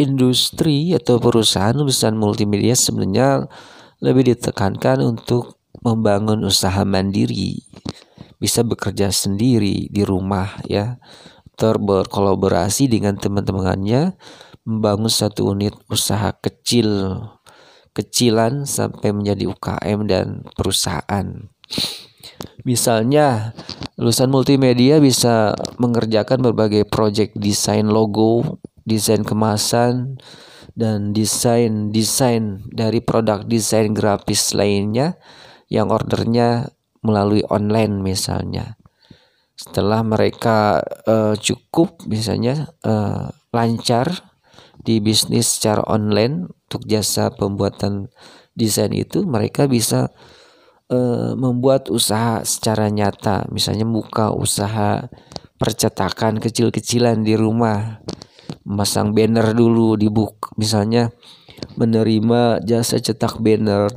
industri 0.00 0.96
atau 0.96 1.20
perusahaan 1.20 1.76
lulusan 1.76 2.16
multimedia 2.16 2.72
sebenarnya 2.72 3.44
lebih 4.00 4.32
ditekankan 4.32 5.04
untuk 5.04 5.60
membangun 5.84 6.42
usaha 6.48 6.82
mandiri. 6.88 7.60
Bisa 8.38 8.62
bekerja 8.62 9.10
sendiri 9.10 9.90
di 9.90 10.02
rumah 10.06 10.62
ya 10.66 11.02
berkolaborasi 11.58 12.86
dengan 12.86 13.18
teman-temannya 13.18 14.14
membangun 14.62 15.10
satu 15.10 15.50
unit 15.50 15.74
usaha 15.90 16.30
kecil 16.38 17.18
kecilan 17.90 18.62
sampai 18.62 19.10
menjadi 19.10 19.50
UKM 19.50 20.06
dan 20.06 20.46
perusahaan. 20.54 21.50
Misalnya, 22.62 23.58
lulusan 23.98 24.30
multimedia 24.30 25.02
bisa 25.02 25.58
mengerjakan 25.82 26.38
berbagai 26.46 26.86
proyek 26.86 27.34
desain 27.34 27.90
logo, 27.90 28.62
desain 28.86 29.26
kemasan, 29.26 30.22
dan 30.78 31.10
desain-desain 31.10 32.70
dari 32.70 33.02
produk 33.02 33.42
desain 33.42 33.90
grafis 33.90 34.54
lainnya 34.54 35.18
yang 35.66 35.90
ordernya 35.90 36.70
melalui 37.02 37.44
online 37.46 38.02
misalnya. 38.02 38.78
Setelah 39.58 40.06
mereka 40.06 40.78
uh, 41.06 41.34
cukup 41.34 42.06
misalnya 42.06 42.70
uh, 42.86 43.34
lancar 43.50 44.06
di 44.78 45.02
bisnis 45.02 45.58
secara 45.58 45.82
online 45.90 46.46
untuk 46.46 46.86
jasa 46.86 47.34
pembuatan 47.34 48.06
desain 48.54 48.94
itu 48.94 49.26
mereka 49.26 49.66
bisa 49.66 50.14
uh, 50.94 51.34
membuat 51.34 51.90
usaha 51.90 52.46
secara 52.46 52.86
nyata. 52.86 53.50
Misalnya 53.50 53.82
buka 53.82 54.30
usaha 54.30 55.10
percetakan 55.58 56.38
kecil-kecilan 56.38 57.26
di 57.26 57.34
rumah. 57.34 57.98
Memasang 58.62 59.16
banner 59.16 59.56
dulu 59.56 59.96
di 59.96 60.12
book 60.12 60.54
misalnya 60.60 61.08
menerima 61.74 62.62
jasa 62.62 63.00
cetak 63.00 63.40
banner 63.40 63.90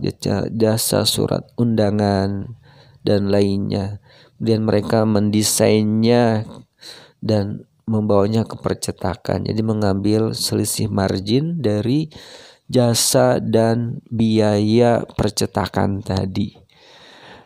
jasa 0.51 1.03
surat 1.03 1.43
undangan 1.59 2.61
dan 3.01 3.29
lainnya 3.29 4.01
kemudian 4.41 4.65
mereka 4.65 5.05
mendesainnya 5.05 6.49
dan 7.21 7.61
membawanya 7.85 8.41
ke 8.41 8.57
percetakan. 8.57 9.45
Jadi 9.45 9.61
mengambil 9.61 10.33
selisih 10.33 10.89
margin 10.89 11.61
dari 11.61 12.09
jasa 12.65 13.37
dan 13.37 14.01
biaya 14.09 15.05
percetakan 15.05 16.01
tadi. 16.01 16.57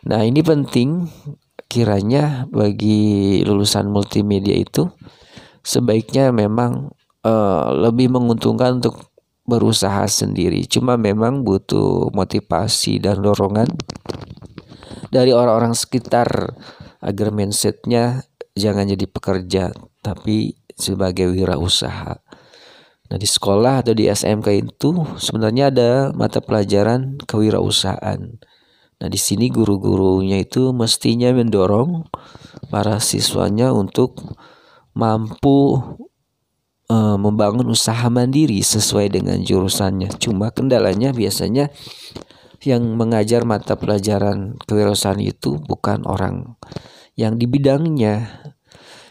Nah, 0.08 0.24
ini 0.24 0.40
penting 0.40 1.04
kiranya 1.68 2.48
bagi 2.48 3.44
lulusan 3.44 3.92
multimedia 3.92 4.56
itu 4.56 4.88
sebaiknya 5.60 6.32
memang 6.32 6.96
uh, 7.28 7.76
lebih 7.76 8.08
menguntungkan 8.08 8.80
untuk 8.80 9.12
berusaha 9.44 10.08
sendiri. 10.08 10.64
Cuma 10.64 10.96
memang 10.96 11.44
butuh 11.44 12.08
motivasi 12.16 13.04
dan 13.04 13.20
dorongan 13.20 13.68
dari 15.16 15.32
orang-orang 15.32 15.72
sekitar 15.72 16.52
agar 17.00 17.28
mindsetnya 17.32 18.28
jangan 18.52 18.84
jadi 18.84 19.06
pekerja 19.08 19.72
tapi 20.04 20.60
sebagai 20.76 21.32
wirausaha. 21.32 22.20
Nah 23.06 23.16
di 23.16 23.24
sekolah 23.24 23.86
atau 23.86 23.94
di 23.96 24.10
SMK 24.12 24.48
itu 24.60 24.90
sebenarnya 25.16 25.72
ada 25.72 25.90
mata 26.12 26.44
pelajaran 26.44 27.16
kewirausahaan. 27.24 28.20
Nah 28.96 29.08
di 29.08 29.16
sini 29.20 29.48
guru-gurunya 29.48 30.42
itu 30.42 30.76
mestinya 30.76 31.32
mendorong 31.32 32.04
para 32.68 32.98
siswanya 33.00 33.70
untuk 33.72 34.20
mampu 34.96 35.78
e, 36.90 36.96
membangun 36.96 37.70
usaha 37.70 38.08
mandiri 38.10 38.58
sesuai 38.64 39.14
dengan 39.14 39.38
jurusannya. 39.38 40.16
Cuma 40.18 40.50
kendalanya 40.50 41.14
biasanya 41.14 41.70
yang 42.64 42.96
mengajar 42.96 43.44
mata 43.44 43.76
pelajaran 43.76 44.56
kewirausahaan 44.64 45.20
itu 45.20 45.60
bukan 45.60 46.06
orang 46.08 46.56
yang 47.18 47.36
di 47.36 47.44
bidangnya. 47.48 48.44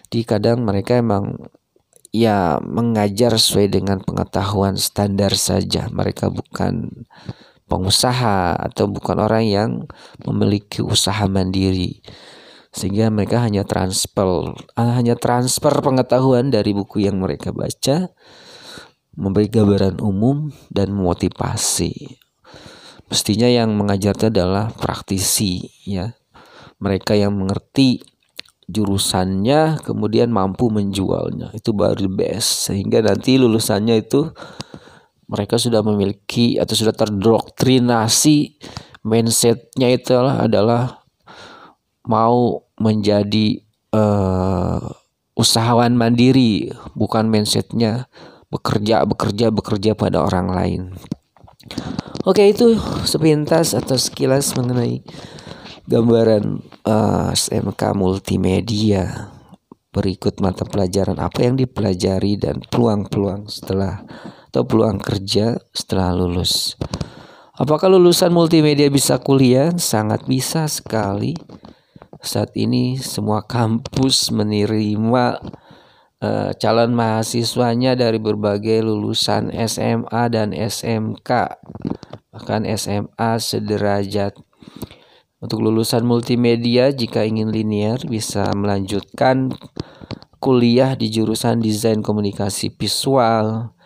Di 0.10 0.24
kadang 0.24 0.64
mereka 0.64 1.02
emang 1.02 1.36
ya 2.16 2.62
mengajar 2.64 3.36
sesuai 3.36 3.68
dengan 3.68 4.00
pengetahuan 4.00 4.80
standar 4.80 5.36
saja. 5.36 5.92
Mereka 5.92 6.32
bukan 6.32 7.06
pengusaha 7.66 8.56
atau 8.56 8.86
bukan 8.86 9.18
orang 9.20 9.46
yang 9.46 9.72
memiliki 10.24 10.86
usaha 10.86 11.26
mandiri. 11.26 12.02
sehingga 12.76 13.08
mereka 13.08 13.40
hanya 13.40 13.64
transfer 13.64 14.52
hanya 14.76 15.16
transfer 15.16 15.72
pengetahuan 15.80 16.52
dari 16.52 16.76
buku 16.76 17.08
yang 17.08 17.24
mereka 17.24 17.56
baca 17.56 18.12
memberi 19.16 19.48
gambaran 19.48 20.04
umum 20.04 20.52
dan 20.76 20.92
motivasi 20.92 22.20
mestinya 23.10 23.50
yang 23.50 23.74
mengajarnya 23.76 24.30
adalah 24.34 24.66
praktisi 24.74 25.66
ya. 25.86 26.14
Mereka 26.82 27.16
yang 27.16 27.34
mengerti 27.36 28.04
jurusannya 28.66 29.80
kemudian 29.86 30.34
mampu 30.34 30.68
menjualnya. 30.74 31.54
Itu 31.56 31.72
baru 31.72 32.06
the 32.06 32.12
best. 32.12 32.70
Sehingga 32.70 33.00
nanti 33.02 33.38
lulusannya 33.40 34.02
itu 34.04 34.30
mereka 35.26 35.58
sudah 35.58 35.82
memiliki 35.82 36.62
atau 36.62 36.78
sudah 36.78 36.94
terdoktrinasi 36.94 38.62
mindsetnya 39.06 39.94
itu 39.94 40.18
adalah, 40.18 41.06
mau 42.06 42.66
menjadi 42.78 43.62
uh, 43.94 44.82
usahawan 45.38 45.94
mandiri, 45.98 46.70
bukan 46.94 47.30
mindsetnya 47.30 48.10
bekerja, 48.50 49.06
bekerja, 49.06 49.50
bekerja 49.50 49.92
pada 49.98 50.22
orang 50.22 50.48
lain. 50.50 50.82
Oke 52.26 52.50
itu 52.50 52.78
sepintas 53.06 53.78
atau 53.78 53.98
sekilas 53.98 54.58
mengenai 54.58 55.06
gambaran 55.86 56.66
uh, 56.86 57.30
eh, 57.30 57.38
SMK 57.38 57.82
multimedia 57.94 59.34
berikut 59.96 60.44
mata 60.44 60.68
pelajaran 60.68 61.16
apa 61.24 61.48
yang 61.48 61.56
dipelajari 61.56 62.36
dan 62.36 62.60
peluang-peluang 62.68 63.48
setelah 63.48 64.04
atau 64.52 64.68
peluang 64.68 65.00
kerja 65.00 65.56
setelah 65.72 66.12
lulus. 66.12 66.76
Apakah 67.56 67.88
lulusan 67.88 68.36
multimedia 68.36 68.92
bisa 68.92 69.16
kuliah? 69.24 69.72
Sangat 69.80 70.28
bisa 70.28 70.68
sekali. 70.68 71.32
Saat 72.20 72.52
ini 72.60 73.00
semua 73.00 73.48
kampus 73.48 74.36
menerima 74.36 75.40
uh, 76.26 76.50
calon 76.58 76.98
mahasiswanya 76.98 77.94
dari 77.94 78.18
berbagai 78.18 78.82
lulusan 78.82 79.54
SMA 79.54 80.24
dan 80.34 80.50
SMK, 80.50 81.30
bahkan 82.34 82.66
SMA 82.74 83.38
sederajat. 83.38 84.34
Untuk 85.38 85.62
lulusan 85.62 86.02
multimedia, 86.10 86.90
jika 86.90 87.22
ingin 87.22 87.54
linear, 87.54 88.02
bisa 88.10 88.50
melanjutkan 88.58 89.54
kuliah 90.42 90.98
di 90.98 91.14
jurusan 91.14 91.62
desain 91.62 92.02
komunikasi 92.02 92.74
visual, 92.74 93.78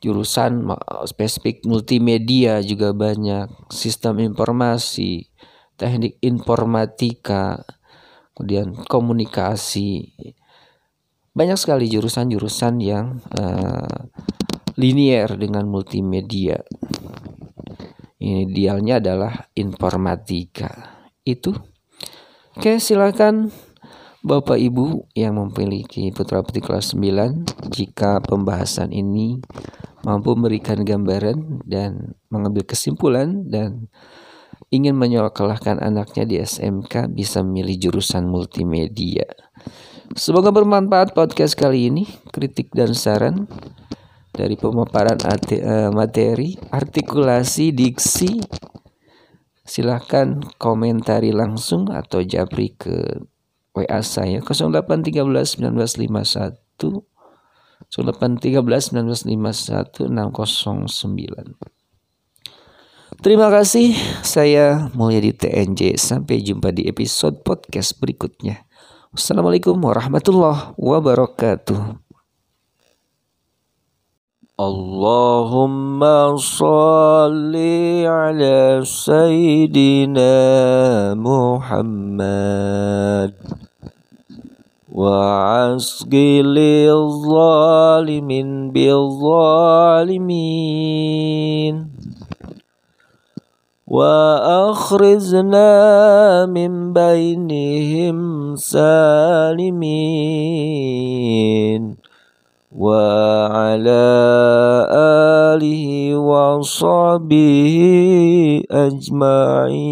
jurusan 0.00 0.72
spesifik 1.04 1.62
multimedia 1.68 2.64
juga 2.64 2.96
banyak, 2.96 3.52
sistem 3.68 4.24
informasi, 4.24 5.28
teknik 5.76 6.16
informatika, 6.24 7.60
kemudian 8.34 8.72
komunikasi. 8.88 10.16
Banyak 11.32 11.56
sekali 11.56 11.88
jurusan-jurusan 11.88 12.74
yang 12.84 13.16
uh, 13.40 14.08
linier 14.76 15.32
dengan 15.40 15.64
multimedia. 15.64 16.60
Ini 18.20 18.46
Idealnya 18.52 19.00
adalah 19.00 19.48
informatika. 19.56 21.00
Itu. 21.24 21.56
Oke, 22.52 22.76
silakan 22.76 23.48
Bapak 24.22 24.60
Ibu 24.60 25.10
yang 25.18 25.40
memiliki 25.40 26.12
putra 26.14 26.44
putri 26.46 26.62
kelas 26.62 26.94
9 26.94 27.72
jika 27.74 28.22
pembahasan 28.22 28.94
ini 28.94 29.42
mampu 30.06 30.38
memberikan 30.38 30.84
gambaran 30.86 31.66
dan 31.66 32.14
mengambil 32.30 32.62
kesimpulan 32.62 33.48
dan 33.50 33.90
ingin 34.70 34.94
menyekolahkan 34.94 35.82
anaknya 35.82 36.24
di 36.28 36.36
SMK 36.38 37.10
bisa 37.10 37.42
memilih 37.42 37.88
jurusan 37.88 38.30
multimedia. 38.30 39.26
Semoga 40.12 40.52
bermanfaat 40.52 41.16
podcast 41.16 41.56
kali 41.56 41.88
ini, 41.88 42.04
kritik 42.36 42.68
dan 42.76 42.92
saran 42.92 43.48
dari 44.28 44.60
pemaparan 44.60 45.16
eh, 45.48 45.88
materi, 45.88 46.60
artikulasi, 46.68 47.72
diksi. 47.72 48.44
Silahkan 49.64 50.44
komentari 50.60 51.32
langsung 51.32 51.88
atau 51.88 52.20
japri 52.20 52.76
ke 52.76 53.24
WA 53.72 54.04
saya 54.04 54.44
0813 54.44 55.64
1951 55.64 56.60
0813 57.88 58.92
1951 58.92 60.12
609. 60.12 61.56
Terima 63.24 63.48
kasih, 63.48 63.96
saya 64.20 64.92
Mulyadi 64.92 65.32
TNJ. 65.32 65.96
Sampai 65.96 66.44
jumpa 66.44 66.68
di 66.68 66.84
episode 66.84 67.40
podcast 67.40 67.96
berikutnya. 67.96 68.68
Wassalamualaikum 69.12 69.76
warahmatullahi 69.76 70.72
wabarakatuh. 70.72 72.00
Allahumma 74.56 76.32
salli 76.40 78.08
ala 78.08 78.80
Sayyidina 78.80 80.32
Muhammad 81.20 82.16
wa 84.88 85.20
asqili 85.76 86.88
zalimin 87.28 88.72
bil 88.72 89.12
zalimin 90.00 90.72
وأخرجنا 93.92 95.68
من 96.48 96.96
بينهم 96.96 98.16
سالمين 98.56 99.92
وعلى 102.72 104.08
آله 105.52 106.16
وصحبه 106.16 107.76
أجمعين. 108.72 109.84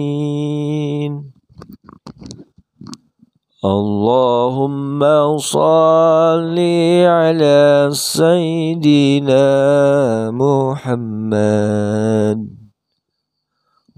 اللهم 3.61 5.05
صل 5.37 6.57
على 7.05 7.93
سيدنا 7.93 9.45
محمد. 10.33 11.81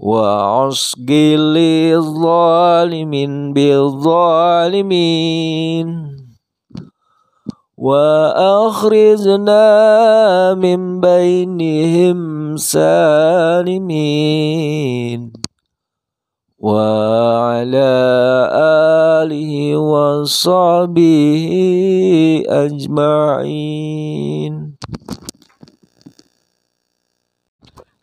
وعصقل 0.03 1.55
الظالمين 1.95 3.53
بالظالمين. 3.53 5.87
وأخرجنا 7.79 9.63
من 10.59 10.99
بينهم 10.99 12.19
سالمين. 12.57 13.99
وعلى 16.59 17.93
آله 19.23 19.77
وصحبه 19.77 21.45
أجمعين. 22.47 24.52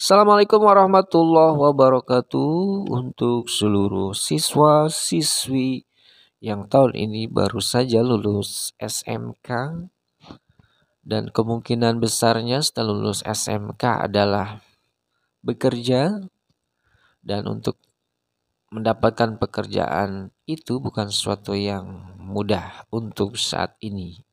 Assalamualaikum 0.00 0.64
warahmatullahi 0.64 1.60
wabarakatuh 1.60 2.88
untuk 2.88 3.52
seluruh 3.52 4.16
siswa 4.16 4.88
siswi 4.88 5.84
yang 6.40 6.72
tahun 6.72 6.96
ini 6.96 7.28
baru 7.28 7.60
saja 7.60 8.00
lulus 8.00 8.72
SMK 8.80 9.76
dan 11.04 11.28
kemungkinan 11.28 12.00
besarnya 12.00 12.64
setelah 12.64 12.96
lulus 12.96 13.20
SMK 13.28 14.08
adalah 14.08 14.64
bekerja 15.44 16.24
dan 17.20 17.44
untuk 17.44 17.76
mendapatkan 18.72 19.36
pekerjaan 19.36 20.32
itu 20.48 20.80
bukan 20.80 21.12
sesuatu 21.12 21.52
yang 21.52 22.16
mudah 22.16 22.88
untuk 22.88 23.36
saat 23.36 23.76
ini. 23.84 24.24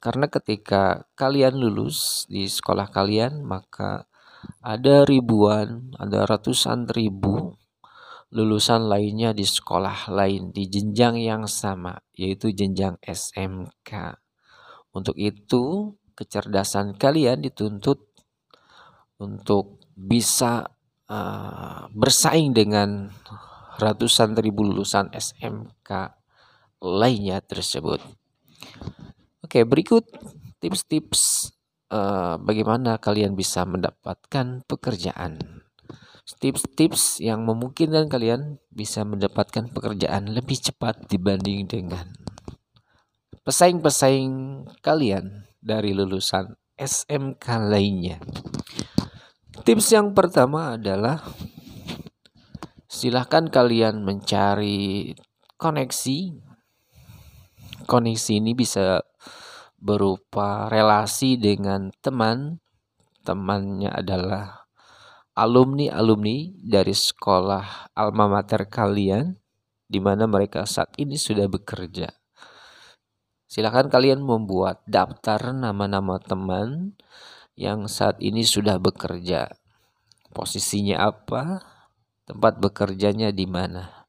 Karena 0.00 0.24
ketika 0.32 1.04
kalian 1.20 1.60
lulus 1.60 2.24
di 2.32 2.48
sekolah 2.48 2.88
kalian 2.88 3.44
maka 3.44 4.08
ada 4.62 5.06
ribuan, 5.06 5.94
ada 5.98 6.26
ratusan 6.26 6.90
ribu 6.90 7.54
lulusan 8.32 8.88
lainnya 8.88 9.36
di 9.36 9.44
sekolah 9.44 10.08
lain 10.08 10.56
di 10.56 10.64
jenjang 10.64 11.20
yang 11.20 11.44
sama, 11.44 12.00
yaitu 12.16 12.48
jenjang 12.56 12.96
SMK. 13.04 14.16
Untuk 14.96 15.16
itu, 15.20 15.92
kecerdasan 16.16 16.96
kalian 16.96 17.44
dituntut 17.44 18.08
untuk 19.20 19.84
bisa 19.92 20.64
uh, 21.12 21.84
bersaing 21.92 22.56
dengan 22.56 23.12
ratusan 23.76 24.32
ribu 24.40 24.64
lulusan 24.64 25.12
SMK 25.12 25.90
lainnya 26.80 27.38
tersebut. 27.44 28.00
Oke, 29.44 29.68
berikut 29.68 30.08
tips-tips 30.56 31.52
uh, 31.92 32.40
bagaimana 32.40 32.96
kalian 32.96 33.36
bisa 33.36 33.68
mendapatkan 33.68 34.64
pekerjaan. 34.64 35.62
tips-tips 36.22 37.18
yang 37.18 37.44
memungkinkan 37.44 38.06
kalian 38.06 38.56
bisa 38.70 39.02
mendapatkan 39.02 39.68
pekerjaan 39.68 40.30
lebih 40.30 40.54
cepat 40.54 41.10
dibanding 41.10 41.66
dengan 41.66 42.14
pesaing-pesaing 43.42 44.64
kalian 44.80 45.44
dari 45.58 45.90
lulusan 45.92 46.54
SMK 46.78 47.46
lainnya. 47.68 48.22
Tips 49.66 49.92
yang 49.92 50.14
pertama 50.14 50.78
adalah 50.78 51.20
silahkan 52.86 53.50
kalian 53.50 54.06
mencari 54.06 55.12
koneksi. 55.58 56.18
Koneksi 57.82 58.32
ini 58.38 58.54
bisa 58.54 59.02
berupa 59.82 60.70
relasi 60.70 61.34
dengan 61.34 61.90
teman. 61.98 62.62
Temannya 63.26 63.90
adalah 63.90 64.66
alumni-alumni 65.34 66.54
dari 66.62 66.94
sekolah 66.94 67.94
alma 67.94 68.26
mater 68.30 68.66
kalian 68.66 69.38
di 69.86 69.98
mana 69.98 70.26
mereka 70.30 70.66
saat 70.66 70.94
ini 70.98 71.18
sudah 71.18 71.46
bekerja. 71.50 72.10
Silakan 73.46 73.92
kalian 73.92 74.24
membuat 74.24 74.80
daftar 74.88 75.52
nama-nama 75.52 76.16
teman 76.18 76.96
yang 77.54 77.84
saat 77.84 78.16
ini 78.22 78.42
sudah 78.48 78.80
bekerja. 78.80 79.50
Posisinya 80.32 81.04
apa? 81.04 81.60
Tempat 82.24 82.58
bekerjanya 82.58 83.28
di 83.28 83.44
mana? 83.44 84.08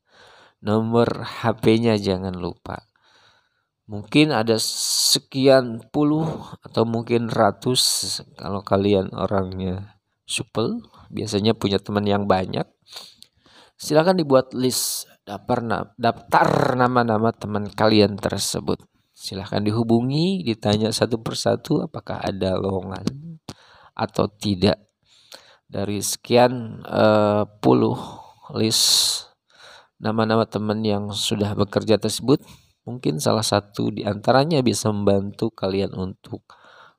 Nomor 0.63 1.27
HP-nya 1.27 1.99
jangan 1.99 2.39
lupa 2.39 2.92
mungkin 3.83 4.31
ada 4.31 4.55
sekian 4.59 5.83
puluh 5.91 6.25
atau 6.63 6.87
mungkin 6.87 7.27
ratus 7.27 7.81
kalau 8.39 8.63
kalian 8.63 9.11
orangnya 9.11 9.99
supel. 10.23 10.79
Biasanya 11.13 11.53
punya 11.53 11.77
teman 11.77 12.09
yang 12.09 12.25
banyak. 12.25 12.65
Silakan 13.77 14.17
dibuat 14.17 14.55
list 14.57 15.05
daftar 15.27 15.91
daftar 15.99 16.73
nama-nama 16.73 17.29
teman 17.29 17.69
kalian 17.69 18.17
tersebut. 18.17 18.81
Silahkan 19.13 19.61
dihubungi 19.61 20.41
ditanya 20.41 20.89
satu 20.89 21.21
persatu 21.21 21.85
apakah 21.85 22.17
ada 22.17 22.57
lowongan 22.57 23.05
atau 23.93 24.25
tidak. 24.25 24.81
Dari 25.69 26.01
sekian 26.01 26.81
uh, 26.81 27.45
puluh 27.61 27.95
list 28.57 29.25
nama-nama 30.01 30.49
teman 30.49 30.81
yang 30.81 31.13
sudah 31.13 31.53
bekerja 31.53 32.01
tersebut 32.01 32.41
Mungkin 32.83 33.19
salah 33.19 33.45
satu 33.45 33.95
di 33.95 34.03
antaranya 34.03 34.59
bisa 34.59 34.91
membantu 34.91 35.51
kalian 35.55 35.95
untuk 35.95 36.43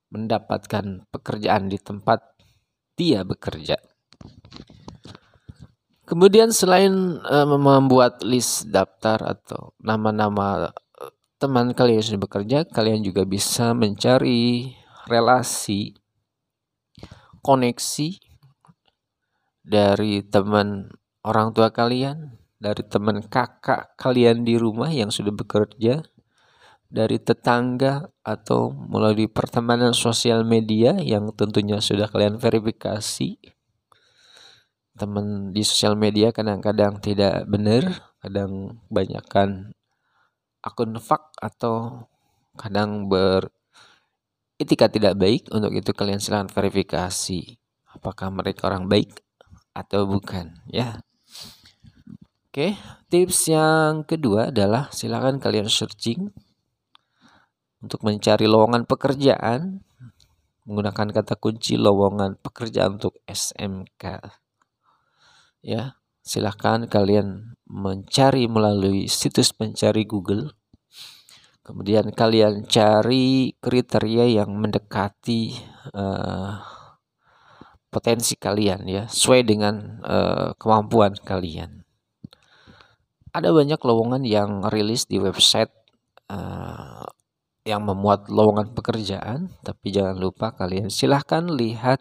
mendapatkan 0.09 1.05
pekerjaan 1.13 1.69
di 1.69 1.77
tempat 1.77 2.25
dia 2.95 3.27
bekerja. 3.27 3.77
Kemudian 6.05 6.53
selain 6.53 7.19
uh, 7.25 7.49
membuat 7.49 8.21
list 8.21 8.69
daftar 8.69 9.21
atau 9.25 9.73
nama-nama 9.81 10.69
uh, 10.69 11.13
teman 11.41 11.73
kalian 11.73 12.01
yang 12.01 12.07
sudah 12.13 12.23
bekerja, 12.23 12.59
kalian 12.69 13.01
juga 13.01 13.25
bisa 13.25 13.73
mencari 13.73 14.73
relasi 15.09 15.97
koneksi 17.45 18.09
dari 19.65 20.21
teman 20.25 20.93
orang 21.25 21.57
tua 21.57 21.73
kalian 21.73 22.37
dari 22.65 22.81
teman 22.89 23.21
kakak 23.21 23.93
kalian 24.01 24.41
di 24.49 24.57
rumah 24.57 24.89
yang 24.89 25.13
sudah 25.13 25.37
bekerja, 25.37 26.01
dari 26.89 27.21
tetangga 27.21 28.09
atau 28.25 28.73
melalui 28.73 29.29
pertemanan 29.29 29.93
sosial 29.93 30.49
media 30.49 30.97
yang 30.97 31.29
tentunya 31.37 31.77
sudah 31.85 32.09
kalian 32.09 32.41
verifikasi. 32.41 33.37
Teman 34.97 35.53
di 35.53 35.61
sosial 35.61 36.01
media 36.01 36.33
kadang-kadang 36.33 37.05
tidak 37.05 37.45
benar, 37.45 38.01
kadang 38.25 38.81
banyakkan 38.89 39.77
akun 40.65 40.97
fak 40.97 41.37
atau 41.37 42.09
kadang 42.57 43.11
ber 43.13 43.53
etika 44.57 44.89
tidak 44.89 45.19
baik 45.19 45.51
untuk 45.53 45.75
itu 45.77 45.91
kalian 45.93 46.23
silahkan 46.23 46.49
verifikasi 46.49 47.59
apakah 47.91 48.31
mereka 48.31 48.71
orang 48.71 48.89
baik 48.89 49.21
atau 49.75 50.07
bukan 50.07 50.63
ya 50.71 51.03
Oke, 52.55 52.79
tips 53.11 53.51
yang 53.51 54.07
kedua 54.07 54.55
adalah 54.55 54.87
silakan 54.95 55.43
kalian 55.43 55.67
searching 55.67 56.31
untuk 57.83 57.99
mencari 58.07 58.47
lowongan 58.47 58.87
pekerjaan 58.87 59.83
menggunakan 60.63 61.11
kata 61.11 61.35
kunci 61.35 61.75
lowongan 61.75 62.39
pekerjaan 62.39 63.03
untuk 63.03 63.19
SMK. 63.27 64.23
Ya, 65.67 65.99
silakan 66.23 66.87
kalian 66.87 67.59
mencari 67.67 68.47
melalui 68.47 69.11
situs 69.11 69.51
pencari 69.51 70.07
Google. 70.07 70.55
Kemudian 71.67 72.15
kalian 72.15 72.71
cari 72.71 73.51
kriteria 73.59 74.31
yang 74.31 74.55
mendekati 74.55 75.59
uh, 75.91 76.63
potensi 77.91 78.39
kalian 78.39 78.87
ya, 78.87 79.11
sesuai 79.11 79.43
dengan 79.43 79.99
uh, 80.07 80.55
kemampuan 80.55 81.19
kalian 81.19 81.83
ada 83.35 83.51
banyak 83.51 83.83
lowongan 83.83 84.23
yang 84.23 84.63
rilis 84.71 85.11
di 85.11 85.19
website 85.19 85.75
uh, 86.31 87.03
yang 87.67 87.83
memuat 87.83 88.31
lowongan 88.31 88.71
pekerjaan, 88.71 89.51
tapi 89.67 89.91
jangan 89.91 90.15
lupa 90.21 90.55
kalian 90.55 90.87
silahkan 90.87 91.43
lihat 91.51 91.99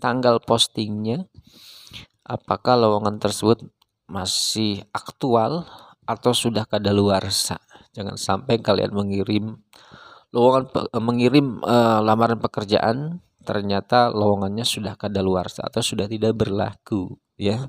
tanggal 0.00 0.40
postingnya, 0.40 1.28
apakah 2.24 2.80
lowongan 2.80 3.20
tersebut 3.20 3.68
masih 4.08 4.88
aktual 4.96 5.68
atau 6.08 6.32
sudah 6.32 6.64
kadaluarsa. 6.64 7.60
Jangan 7.92 8.16
sampai 8.16 8.62
kalian 8.64 8.96
mengirim 8.96 9.60
lowongan 10.32 10.64
uh, 10.72 11.02
mengirim 11.04 11.60
uh, 11.60 12.00
lamaran 12.00 12.40
pekerjaan 12.40 13.20
ternyata 13.44 14.12
lowongannya 14.12 14.64
sudah 14.64 14.96
kadaluarsa 14.96 15.68
atau 15.68 15.80
sudah 15.84 16.08
tidak 16.08 16.36
berlaku 16.36 17.16
ya. 17.36 17.68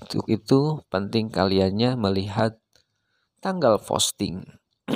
Untuk 0.00 0.28
itu 0.28 0.84
penting 0.92 1.32
kaliannya 1.32 1.96
melihat 1.96 2.60
tanggal 3.40 3.80
posting. 3.80 4.44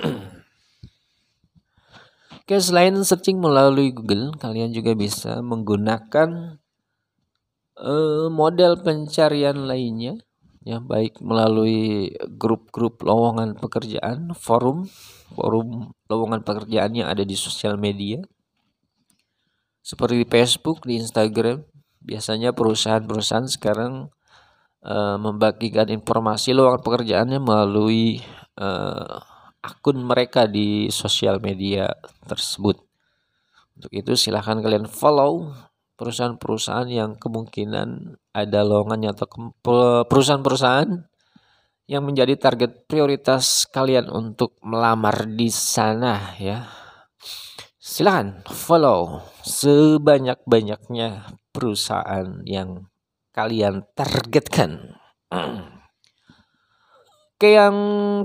Oke, 2.41 2.57
selain 2.59 2.99
searching 3.07 3.39
melalui 3.39 3.95
Google, 3.95 4.35
kalian 4.37 4.75
juga 4.75 4.93
bisa 4.99 5.39
menggunakan 5.41 6.61
uh, 7.79 8.27
model 8.29 8.83
pencarian 8.83 9.71
lainnya 9.71 10.21
ya 10.61 10.77
baik 10.77 11.25
melalui 11.25 12.13
grup-grup 12.37 13.01
lowongan 13.01 13.57
pekerjaan, 13.57 14.37
forum, 14.37 14.85
forum 15.33 15.97
lowongan 16.13 16.45
pekerjaan 16.45 16.93
yang 16.93 17.09
ada 17.09 17.25
di 17.25 17.37
sosial 17.37 17.81
media. 17.81 18.21
Seperti 19.81 20.21
di 20.21 20.29
Facebook, 20.29 20.85
di 20.85 21.01
Instagram, 21.01 21.65
biasanya 22.05 22.53
perusahaan-perusahaan 22.53 23.49
sekarang 23.49 24.13
uh, 24.85 25.17
membagikan 25.21 25.89
informasi 25.89 26.53
lowongan 26.57 26.83
pekerjaannya 26.85 27.41
melalui 27.41 28.21
uh, 28.61 29.21
akun 29.61 30.01
mereka 30.01 30.49
di 30.49 30.89
sosial 30.89 31.41
media 31.41 31.93
tersebut. 32.25 32.81
Untuk 33.77 33.93
itu 33.97 34.13
silahkan 34.17 34.61
kalian 34.61 34.89
follow 34.89 35.53
perusahaan-perusahaan 35.97 36.89
yang 36.89 37.17
kemungkinan 37.17 38.17
ada 38.33 38.61
lowongannya 38.65 39.13
atau 39.13 39.29
perusahaan-perusahaan 40.09 41.09
yang 41.91 42.03
menjadi 42.07 42.39
target 42.39 42.89
prioritas 42.89 43.69
kalian 43.69 44.09
untuk 44.09 44.57
melamar 44.65 45.29
di 45.29 45.53
sana 45.53 46.39
ya. 46.41 46.65
Silahkan 47.81 48.47
follow 48.47 49.27
sebanyak-banyaknya 49.43 51.37
perusahaan 51.51 52.45
yang 52.47 52.90
kalian 53.41 53.89
targetkan. 53.97 55.01
Oke, 57.41 57.57
yang 57.57 57.77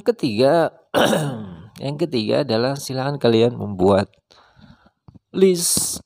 ketiga, 0.03 0.75
yang 1.85 1.95
ketiga 1.95 2.43
adalah 2.43 2.75
silakan 2.75 3.15
kalian 3.15 3.55
membuat 3.55 4.11
list 5.31 6.03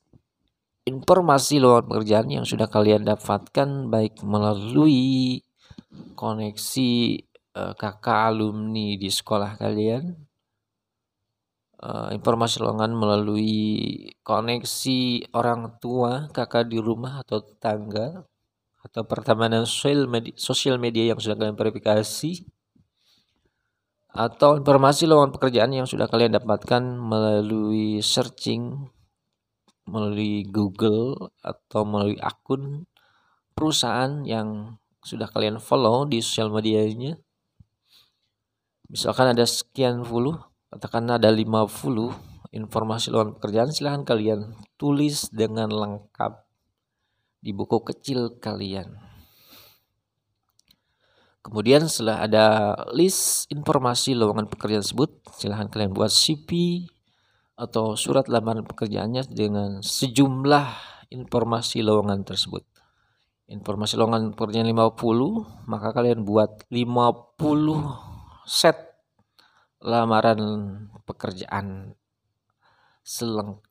informasi 0.86 1.58
lowongan 1.58 1.86
pekerjaan 1.90 2.28
yang 2.30 2.46
sudah 2.46 2.70
kalian 2.70 3.02
dapatkan 3.02 3.90
baik 3.90 4.22
melalui 4.22 5.42
koneksi 6.14 6.90
uh, 7.58 7.74
kakak 7.74 8.34
alumni 8.34 8.98
di 8.98 9.10
sekolah 9.10 9.58
kalian 9.58 10.14
uh, 11.82 12.10
informasi 12.14 12.62
lowongan 12.62 12.94
melalui 12.94 13.58
koneksi 14.22 15.30
orang 15.34 15.78
tua 15.82 16.30
kakak 16.30 16.70
di 16.70 16.78
rumah 16.78 17.22
atau 17.22 17.42
tetangga 17.42 18.29
atau 18.80 19.04
pertemanan 19.04 19.68
sosial 19.68 20.08
media, 20.80 21.12
yang 21.12 21.20
sudah 21.20 21.36
kalian 21.36 21.56
verifikasi 21.56 22.48
atau 24.10 24.58
informasi 24.58 25.06
lowongan 25.06 25.30
pekerjaan 25.30 25.70
yang 25.70 25.86
sudah 25.86 26.10
kalian 26.10 26.34
dapatkan 26.34 26.82
melalui 26.82 28.02
searching 28.02 28.90
melalui 29.86 30.46
Google 30.50 31.30
atau 31.42 31.86
melalui 31.86 32.18
akun 32.18 32.90
perusahaan 33.54 34.22
yang 34.26 34.78
sudah 35.02 35.30
kalian 35.30 35.62
follow 35.62 36.06
di 36.06 36.22
sosial 36.22 36.50
medianya. 36.50 37.18
Misalkan 38.90 39.30
ada 39.30 39.46
sekian 39.46 40.02
puluh, 40.02 40.34
katakan 40.74 41.06
ada 41.06 41.30
50 41.30 41.70
informasi 42.50 43.14
lowongan 43.14 43.38
pekerjaan, 43.38 43.70
silahkan 43.70 44.02
kalian 44.02 44.58
tulis 44.74 45.30
dengan 45.30 45.70
lengkap 45.70 46.49
di 47.40 47.56
buku 47.56 47.80
kecil 47.84 48.36
kalian. 48.40 48.96
Kemudian 51.40 51.88
setelah 51.88 52.24
ada 52.24 52.46
list 52.92 53.48
informasi 53.48 54.12
lowongan 54.12 54.46
pekerjaan 54.46 54.84
tersebut, 54.84 55.24
silahkan 55.40 55.72
kalian 55.72 55.96
buat 55.96 56.12
CV 56.12 56.84
atau 57.56 57.96
surat 57.96 58.28
lamaran 58.28 58.64
pekerjaannya 58.64 59.24
dengan 59.32 59.80
sejumlah 59.80 60.68
informasi 61.12 61.80
lowongan 61.84 62.24
tersebut 62.24 62.64
informasi 63.50 63.98
lowongan 63.98 64.30
pekerjaan 64.38 64.70
50 64.70 65.66
maka 65.66 65.90
kalian 65.90 66.22
buat 66.22 66.70
50 66.70 68.46
set 68.46 69.02
lamaran 69.82 70.40
pekerjaan 71.02 71.98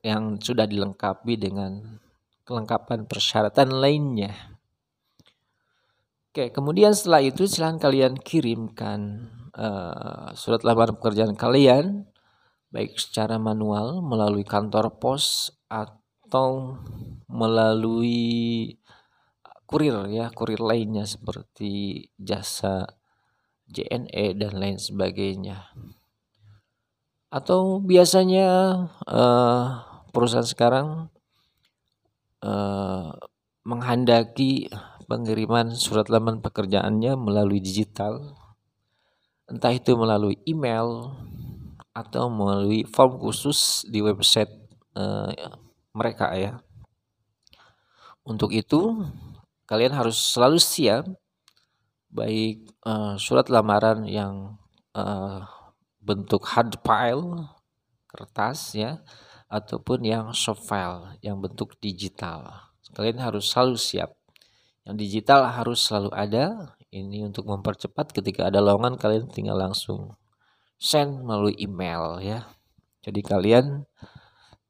yang 0.04 0.36
sudah 0.36 0.68
dilengkapi 0.68 1.40
dengan 1.40 1.96
kelengkapan 2.50 3.06
persyaratan 3.06 3.70
lainnya. 3.78 4.34
Oke, 6.30 6.50
kemudian 6.50 6.90
setelah 6.90 7.22
itu 7.22 7.46
silahkan 7.46 7.78
kalian 7.78 8.18
kirimkan 8.18 9.30
uh, 9.54 10.30
surat 10.34 10.66
lamaran 10.66 10.98
pekerjaan 10.98 11.38
kalian 11.38 12.10
baik 12.70 12.98
secara 13.02 13.34
manual 13.38 13.98
melalui 13.98 14.46
kantor 14.46 14.98
pos 15.02 15.50
atau 15.66 16.78
melalui 17.26 18.78
kurir 19.66 20.06
ya 20.10 20.30
kurir 20.30 20.62
lainnya 20.62 21.02
seperti 21.06 22.06
jasa 22.18 22.86
JNE 23.70 24.38
dan 24.38 24.58
lain 24.58 24.78
sebagainya 24.78 25.70
atau 27.30 27.78
biasanya 27.78 28.46
uh, 29.06 29.66
perusahaan 30.10 30.46
sekarang 30.46 31.10
uh, 32.44 33.12
menghendaki 33.64 34.68
pengiriman 35.10 35.74
surat 35.74 36.06
lamaran 36.08 36.40
pekerjaannya 36.40 37.18
melalui 37.18 37.58
digital. 37.58 38.36
Entah 39.50 39.74
itu 39.74 39.98
melalui 39.98 40.38
email 40.46 41.10
atau 41.90 42.30
melalui 42.30 42.86
form 42.86 43.18
khusus 43.18 43.82
di 43.90 43.98
website 43.98 44.50
uh, 44.94 45.34
mereka 45.90 46.30
ya. 46.38 46.62
Untuk 48.22 48.54
itu 48.54 49.02
kalian 49.66 49.96
harus 49.96 50.18
selalu 50.18 50.62
siap 50.62 51.04
baik 52.10 52.70
uh, 52.86 53.18
surat 53.18 53.46
lamaran 53.50 54.02
yang 54.06 54.58
bentuk 56.02 56.42
hard 56.50 56.74
file 56.82 57.46
kertas 58.10 58.74
ya 58.74 58.98
ataupun 59.50 60.06
yang 60.06 60.30
soft 60.30 60.64
file 60.64 61.18
yang 61.20 61.42
bentuk 61.42 61.74
digital. 61.82 62.70
Kalian 62.94 63.18
harus 63.18 63.50
selalu 63.50 63.76
siap. 63.76 64.10
Yang 64.86 64.96
digital 65.02 65.50
harus 65.50 65.82
selalu 65.82 66.10
ada. 66.14 66.74
Ini 66.90 67.26
untuk 67.26 67.46
mempercepat 67.46 68.10
ketika 68.10 68.50
ada 68.50 68.58
lowongan 68.58 68.98
kalian 68.98 69.30
tinggal 69.30 69.58
langsung 69.58 70.18
send 70.80 71.22
melalui 71.22 71.54
email 71.58 72.18
ya. 72.18 72.50
Jadi 73.02 73.20
kalian 73.22 73.86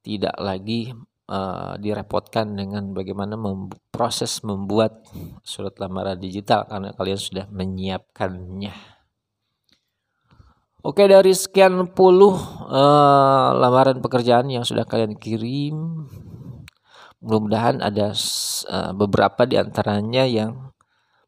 tidak 0.05 0.37
lagi 0.37 0.93
uh, 1.31 1.77
direpotkan 1.81 2.57
dengan 2.57 2.93
bagaimana 2.93 3.40
mem 3.40 3.73
proses 3.88 4.43
membuat 4.45 5.07
surat 5.47 5.77
lamaran 5.81 6.21
digital 6.21 6.69
karena 6.69 6.93
kalian 6.93 7.21
sudah 7.21 7.47
menyiapkannya. 7.49 8.99
Oke 10.81 11.05
dari 11.05 11.37
sekian 11.37 11.93
puluh 11.93 12.40
uh, 12.64 13.53
lamaran 13.53 14.01
pekerjaan 14.01 14.49
yang 14.49 14.64
sudah 14.64 14.88
kalian 14.88 15.12
kirim, 15.12 16.09
mudah-mudahan 17.21 17.85
ada 17.85 18.16
uh, 18.64 18.97
beberapa 18.97 19.45
di 19.45 19.61
antaranya 19.61 20.25
yang 20.25 20.73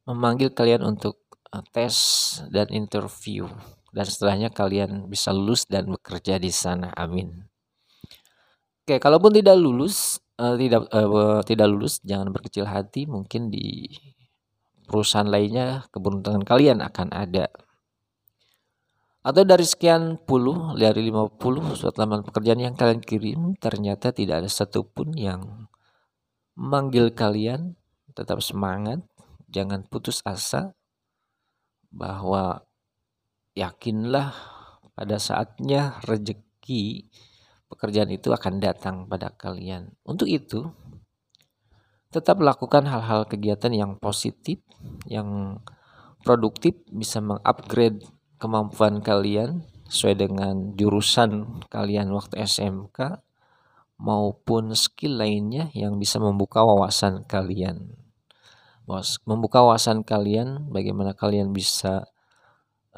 memanggil 0.09 0.57
kalian 0.57 0.81
untuk 0.81 1.21
uh, 1.53 1.61
tes 1.69 1.93
dan 2.49 2.73
interview 2.73 3.45
dan 3.93 4.09
setelahnya 4.09 4.49
kalian 4.49 5.12
bisa 5.12 5.37
lulus 5.37 5.69
dan 5.69 5.85
bekerja 5.85 6.41
di 6.41 6.49
sana. 6.49 6.88
Amin. 6.97 7.45
Oke, 8.88 8.97
kalaupun 8.97 9.37
tidak 9.37 9.61
lulus, 9.61 10.17
uh, 10.41 10.57
tidak 10.57 10.88
uh, 10.97 11.45
tidak 11.45 11.69
lulus, 11.69 12.01
jangan 12.01 12.33
berkecil 12.33 12.65
hati. 12.65 13.05
Mungkin 13.05 13.53
di 13.53 13.85
perusahaan 14.88 15.29
lainnya 15.29 15.85
keberuntungan 15.93 16.41
kalian 16.41 16.81
akan 16.81 17.12
ada. 17.12 17.53
Atau 19.22 19.46
dari 19.46 19.62
sekian 19.62 20.18
puluh, 20.18 20.74
dari 20.74 21.06
50 21.06 21.78
surat 21.78 21.94
lamaran 21.94 22.26
pekerjaan 22.26 22.58
yang 22.58 22.74
kalian 22.74 22.98
kirim, 22.98 23.54
ternyata 23.54 24.11
tidak 24.11 24.42
ada 24.42 24.50
satupun 24.50 25.14
yang 25.14 25.70
memanggil 26.58 27.14
kalian. 27.14 27.78
Tetap 28.18 28.42
semangat, 28.42 28.98
jangan 29.46 29.87
putus 29.87 30.26
asa 30.26 30.74
bahwa 31.94 32.66
yakinlah 33.54 34.35
pada 34.98 35.16
saatnya 35.22 36.02
rezeki 36.02 37.06
pekerjaan 37.70 38.11
itu 38.11 38.35
akan 38.35 38.58
datang 38.58 39.06
pada 39.06 39.30
kalian. 39.32 39.94
Untuk 40.02 40.26
itu, 40.26 40.66
tetap 42.11 42.42
lakukan 42.42 42.90
hal-hal 42.90 43.24
kegiatan 43.24 43.70
yang 43.70 43.96
positif, 44.02 44.61
yang 45.06 45.62
produktif, 46.26 46.74
bisa 46.90 47.22
mengupgrade 47.22 48.02
kemampuan 48.42 48.98
kalian 48.98 49.62
sesuai 49.87 50.18
dengan 50.18 50.74
jurusan 50.74 51.62
kalian 51.70 52.11
waktu 52.11 52.42
SMK 52.42 53.22
maupun 54.02 54.74
skill 54.74 55.22
lainnya 55.22 55.70
yang 55.78 56.02
bisa 56.02 56.18
membuka 56.18 56.66
wawasan 56.66 57.22
kalian. 57.31 57.94
Membuka 59.22 59.62
wawasan 59.62 60.02
kalian, 60.02 60.66
bagaimana 60.74 61.14
kalian 61.14 61.55
bisa 61.55 62.11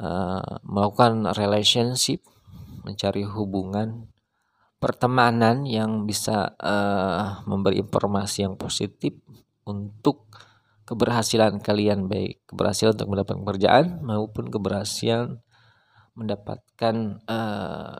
uh, 0.01 0.57
melakukan 0.65 1.29
relationship, 1.37 2.25
mencari 2.81 3.21
hubungan 3.21 4.09
pertemanan 4.81 5.69
yang 5.69 6.09
bisa 6.09 6.57
uh, 6.57 7.45
memberi 7.45 7.85
informasi 7.85 8.49
yang 8.49 8.57
positif 8.57 9.13
untuk 9.69 10.25
keberhasilan 10.85 11.57
kalian 11.59 12.05
baik 12.05 12.45
keberhasilan 12.45 12.93
untuk 12.93 13.09
mendapatkan 13.09 13.41
pekerjaan 13.41 13.85
maupun 14.05 14.53
keberhasilan 14.53 15.41
mendapatkan 16.15 16.95
uh, 17.27 17.97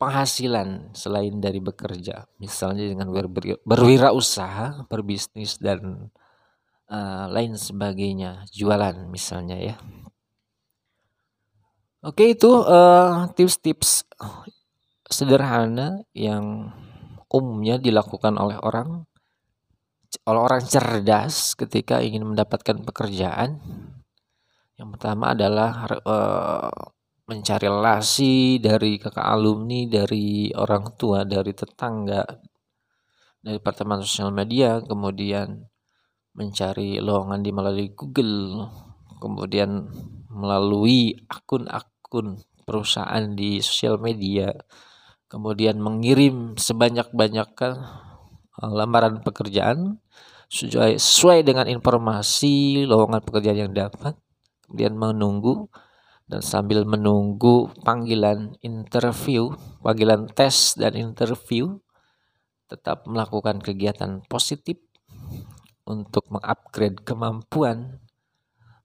penghasilan 0.00 0.90
selain 0.96 1.38
dari 1.38 1.62
bekerja. 1.62 2.26
Misalnya 2.42 2.90
dengan 2.90 3.12
ber 3.14 3.30
berwirausaha 3.62 4.90
berbisnis 4.90 5.62
dan 5.62 6.10
uh, 6.90 7.30
lain 7.30 7.54
sebagainya 7.54 8.48
jualan 8.50 9.06
misalnya 9.06 9.56
ya. 9.60 9.76
Oke 12.02 12.34
itu 12.34 12.50
tips-tips 13.38 14.10
uh, 14.18 14.42
sederhana 15.06 16.02
yang 16.16 16.74
umumnya 17.30 17.78
dilakukan 17.78 18.34
oleh 18.40 18.58
orang 18.58 19.06
orang 20.28 20.62
cerdas 20.64 21.56
ketika 21.56 22.04
ingin 22.04 22.28
mendapatkan 22.28 22.84
pekerjaan. 22.84 23.60
Yang 24.76 24.88
pertama 24.98 25.32
adalah 25.32 25.86
uh, 26.04 26.72
mencari 27.28 27.70
relasi 27.70 28.58
dari 28.58 28.98
kakak 28.98 29.24
alumni, 29.24 29.86
dari 29.86 30.50
orang 30.52 30.92
tua, 30.98 31.24
dari 31.24 31.54
tetangga, 31.54 32.24
dari 33.40 33.58
pertemanan 33.62 34.04
sosial 34.04 34.34
media, 34.34 34.82
kemudian 34.82 35.64
mencari 36.34 36.98
lowongan 36.98 37.40
di 37.44 37.50
melalui 37.52 37.88
Google, 37.92 38.68
kemudian 39.20 39.86
melalui 40.32 41.14
akun-akun 41.28 42.40
perusahaan 42.64 43.32
di 43.36 43.60
sosial 43.60 44.00
media, 44.00 44.50
kemudian 45.28 45.78
mengirim 45.78 46.56
sebanyak-banyaknya 46.56 47.70
lamaran 48.60 49.24
pekerjaan 49.24 49.96
sesuai, 50.52 51.00
sesuai 51.00 51.38
dengan 51.48 51.64
informasi 51.64 52.84
lowongan 52.84 53.24
pekerjaan 53.24 53.68
yang 53.68 53.72
dapat, 53.72 54.12
kemudian 54.68 54.92
menunggu 54.92 55.72
dan 56.28 56.44
sambil 56.44 56.84
menunggu 56.84 57.72
panggilan 57.84 58.56
interview, 58.60 59.52
panggilan 59.80 60.28
tes 60.32 60.76
dan 60.76 60.92
interview, 60.92 61.80
tetap 62.68 63.04
melakukan 63.08 63.60
kegiatan 63.60 64.24
positif 64.28 64.80
untuk 65.84 66.24
mengupgrade 66.32 67.04
kemampuan 67.04 68.00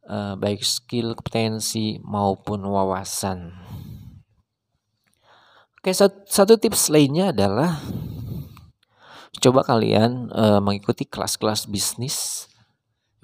uh, 0.07 0.35
baik 0.35 0.63
skill, 0.63 1.15
kompetensi 1.15 1.99
maupun 2.03 2.63
wawasan. 2.67 3.53
Oke, 5.77 5.93
satu 6.27 6.59
tips 6.59 6.91
lainnya 6.91 7.31
adalah 7.31 7.79
coba 9.39 9.63
kalian 9.67 10.31
uh, 10.31 10.59
mengikuti 10.63 11.03
kelas-kelas 11.03 11.67
bisnis 11.67 12.47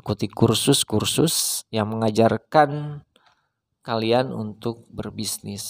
ikuti 0.04 0.28
kursus-kursus 0.28 1.64
yang 1.70 1.88
mengajarkan 1.88 3.01
kalian 3.84 4.32
untuk 4.36 4.88
berbisnis, 4.91 5.64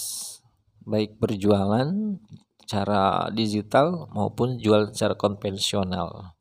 baik 0.82 1.18
berjualan 1.22 2.18
cara 2.64 3.28
digital 3.30 4.10
maupun 4.10 4.56
jual 4.56 4.90
secara 4.90 5.14
konvensional. 5.14 6.34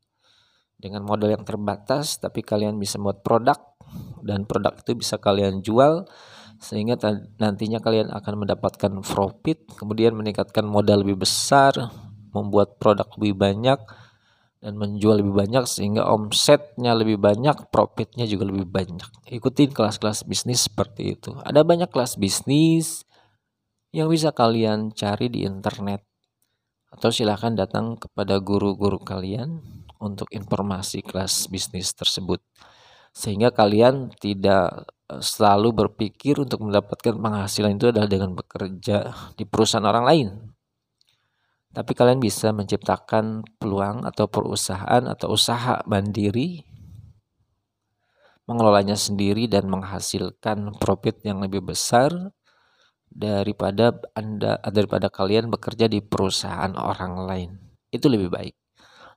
Dengan 0.80 1.06
modal 1.06 1.38
yang 1.38 1.46
terbatas, 1.46 2.18
tapi 2.18 2.42
kalian 2.44 2.82
bisa 2.82 3.00
buat 3.00 3.22
produk 3.22 3.62
dan 4.26 4.50
produk 4.50 4.74
itu 4.80 4.98
bisa 4.98 5.22
kalian 5.22 5.62
jual 5.62 6.10
sehingga 6.58 6.96
nantinya 7.38 7.78
kalian 7.78 8.10
akan 8.10 8.48
mendapatkan 8.48 8.92
profit, 9.04 9.70
kemudian 9.76 10.16
meningkatkan 10.16 10.64
modal 10.64 11.04
lebih 11.04 11.28
besar, 11.28 11.76
membuat 12.34 12.82
produk 12.82 13.08
lebih 13.16 13.38
banyak 13.38 13.80
dan 14.64 14.80
menjual 14.80 15.20
lebih 15.20 15.36
banyak 15.36 15.68
sehingga 15.68 16.08
omsetnya 16.08 16.96
lebih 16.96 17.20
banyak, 17.20 17.68
profitnya 17.68 18.24
juga 18.24 18.48
lebih 18.48 18.64
banyak. 18.64 19.28
Ikutin 19.28 19.76
kelas-kelas 19.76 20.24
bisnis 20.24 20.72
seperti 20.72 21.20
itu. 21.20 21.36
Ada 21.44 21.68
banyak 21.68 21.92
kelas 21.92 22.16
bisnis 22.16 23.04
yang 23.92 24.08
bisa 24.08 24.32
kalian 24.32 24.96
cari 24.96 25.28
di 25.28 25.44
internet 25.44 26.02
atau 26.94 27.12
silahkan 27.12 27.54
datang 27.54 28.00
kepada 28.00 28.40
guru-guru 28.40 29.02
kalian 29.04 29.60
untuk 30.00 30.32
informasi 30.32 31.04
kelas 31.04 31.52
bisnis 31.52 31.92
tersebut 31.92 32.40
sehingga 33.14 33.54
kalian 33.54 34.10
tidak 34.18 34.90
eh, 35.10 35.22
selalu 35.22 35.86
berpikir 35.86 36.42
untuk 36.42 36.66
mendapatkan 36.66 37.14
penghasilan 37.14 37.78
itu 37.78 37.94
adalah 37.94 38.10
dengan 38.10 38.34
bekerja 38.34 39.14
di 39.38 39.46
perusahaan 39.46 39.86
orang 39.86 40.06
lain 40.06 40.28
tapi 41.74 41.92
kalian 41.98 42.22
bisa 42.22 42.54
menciptakan 42.54 43.42
peluang 43.58 44.06
atau 44.06 44.30
perusahaan 44.30 45.04
atau 45.10 45.34
usaha 45.34 45.82
mandiri 45.90 46.62
mengelolanya 48.46 48.94
sendiri 48.94 49.50
dan 49.50 49.66
menghasilkan 49.66 50.78
profit 50.78 51.26
yang 51.26 51.42
lebih 51.42 51.66
besar 51.66 52.12
daripada 53.10 53.94
Anda 54.14 54.62
daripada 54.70 55.10
kalian 55.10 55.50
bekerja 55.50 55.90
di 55.90 56.04
perusahaan 56.04 56.74
orang 56.78 57.14
lain. 57.26 57.50
Itu 57.90 58.10
lebih 58.10 58.30
baik. 58.30 58.56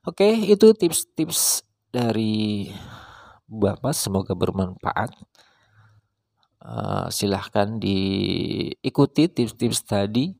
Oke, 0.07 0.31
itu 0.47 0.71
tips-tips 0.71 1.65
dari 1.91 2.71
Bapak 3.47 3.91
semoga 3.91 4.31
bermanfaat. 4.37 5.11
Uh, 6.57 7.07
silahkan 7.13 7.79
diikuti 7.79 9.29
tips-tips 9.29 9.87
tadi 9.87 10.35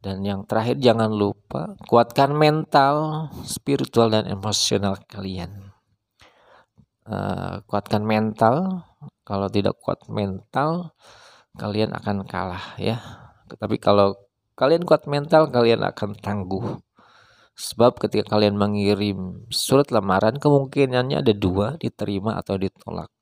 dan 0.00 0.24
yang 0.24 0.48
terakhir 0.48 0.80
jangan 0.80 1.12
lupa 1.12 1.76
kuatkan 1.84 2.32
mental, 2.32 3.28
spiritual 3.44 4.08
dan 4.08 4.24
emosional 4.24 4.96
kalian. 5.04 5.76
Uh, 7.04 7.60
kuatkan 7.68 8.00
mental. 8.00 8.88
Kalau 9.28 9.46
tidak 9.52 9.76
kuat 9.78 10.00
mental, 10.08 10.96
kalian 11.54 11.92
akan 11.92 12.24
kalah 12.24 12.74
ya. 12.80 12.98
Tapi 13.46 13.76
kalau 13.76 14.16
kalian 14.56 14.88
kuat 14.88 15.04
mental, 15.04 15.52
kalian 15.52 15.84
akan 15.84 16.16
tangguh. 16.16 16.80
Sebab 17.60 18.00
ketika 18.00 18.34
kalian 18.34 18.56
mengirim 18.56 19.44
surat 19.52 19.92
lamaran, 19.92 20.40
kemungkinannya 20.40 21.20
ada 21.20 21.34
dua, 21.36 21.76
diterima 21.76 22.40
atau 22.40 22.56
ditolak. 22.56 23.12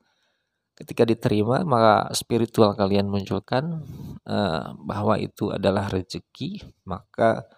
Ketika 0.79 1.03
diterima, 1.03 1.66
maka 1.66 2.14
spiritual 2.14 2.79
kalian 2.79 3.11
munculkan 3.11 3.83
uh, 4.29 4.76
bahwa 4.76 5.16
itu 5.16 5.51
adalah 5.51 5.89
rezeki, 5.89 6.62
maka 6.85 7.49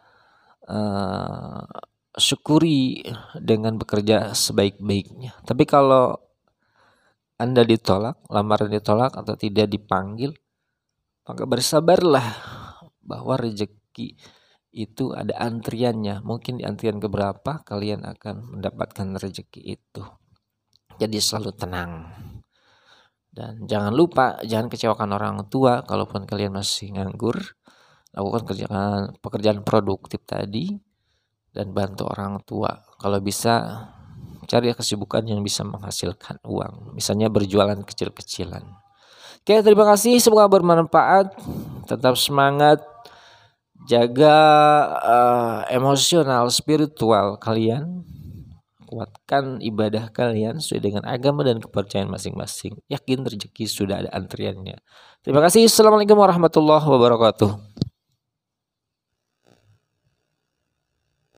uh, 0.71 1.67
syukuri 2.15 3.03
dengan 3.39 3.77
bekerja 3.77 4.33
sebaik-baiknya. 4.33 5.35
Tapi 5.43 5.67
kalau 5.67 6.15
Anda 7.41 7.67
ditolak, 7.67 8.23
lamaran 8.29 8.71
ditolak 8.71 9.17
atau 9.17 9.35
tidak 9.35 9.67
dipanggil, 9.73 10.37
maka 11.27 11.43
bersabarlah 11.49 12.27
bahwa 13.01 13.35
rezeki 13.41 14.15
itu 14.71 15.11
ada 15.17 15.35
antriannya. 15.41 16.23
Mungkin 16.23 16.63
di 16.63 16.65
antrian 16.69 17.03
keberapa 17.03 17.65
kalian 17.67 18.07
akan 18.07 18.59
mendapatkan 18.59 19.19
rezeki 19.19 19.79
itu. 19.79 20.03
Jadi 21.01 21.17
selalu 21.17 21.51
tenang. 21.57 21.93
Dan 23.31 23.65
jangan 23.71 23.95
lupa 23.95 24.43
jangan 24.43 24.67
kecewakan 24.67 25.11
orang 25.15 25.37
tua 25.47 25.87
kalaupun 25.87 26.27
kalian 26.27 26.59
masih 26.59 26.99
nganggur. 26.99 27.39
Lakukan 28.11 28.43
kerjaan 28.43 29.15
pekerjaan 29.23 29.63
produktif 29.63 30.27
tadi 30.27 30.75
dan 31.55 31.71
bantu 31.71 32.11
orang 32.11 32.43
tua. 32.43 32.83
Kalau 32.99 33.23
bisa 33.23 33.87
cari 34.51 34.75
kesibukan 34.75 35.23
yang 35.23 35.47
bisa 35.47 35.63
menghasilkan 35.63 36.43
uang. 36.43 36.99
Misalnya 36.99 37.31
berjualan 37.31 37.79
kecil-kecilan. 37.87 38.67
Oke, 39.41 39.63
terima 39.63 39.87
kasih. 39.95 40.19
Semoga 40.19 40.51
bermanfaat. 40.51 41.39
Tetap 41.87 42.19
semangat. 42.19 42.83
Jaga 43.89 44.37
uh, 45.01 45.59
emosional, 45.73 46.53
spiritual 46.53 47.41
kalian 47.41 48.05
kuatkan 48.91 49.63
ibadah 49.63 50.11
kalian 50.11 50.59
sesuai 50.59 50.83
dengan 50.83 51.03
agama 51.07 51.47
dan 51.47 51.63
kepercayaan 51.63 52.11
masing-masing. 52.11 52.75
Yakin 52.91 53.23
rezeki 53.23 53.71
sudah 53.71 54.03
ada 54.03 54.11
antriannya. 54.11 54.83
Terima 55.23 55.39
kasih. 55.47 55.71
Assalamualaikum 55.71 56.19
warahmatullahi 56.19 56.83
wabarakatuh. 56.83 57.87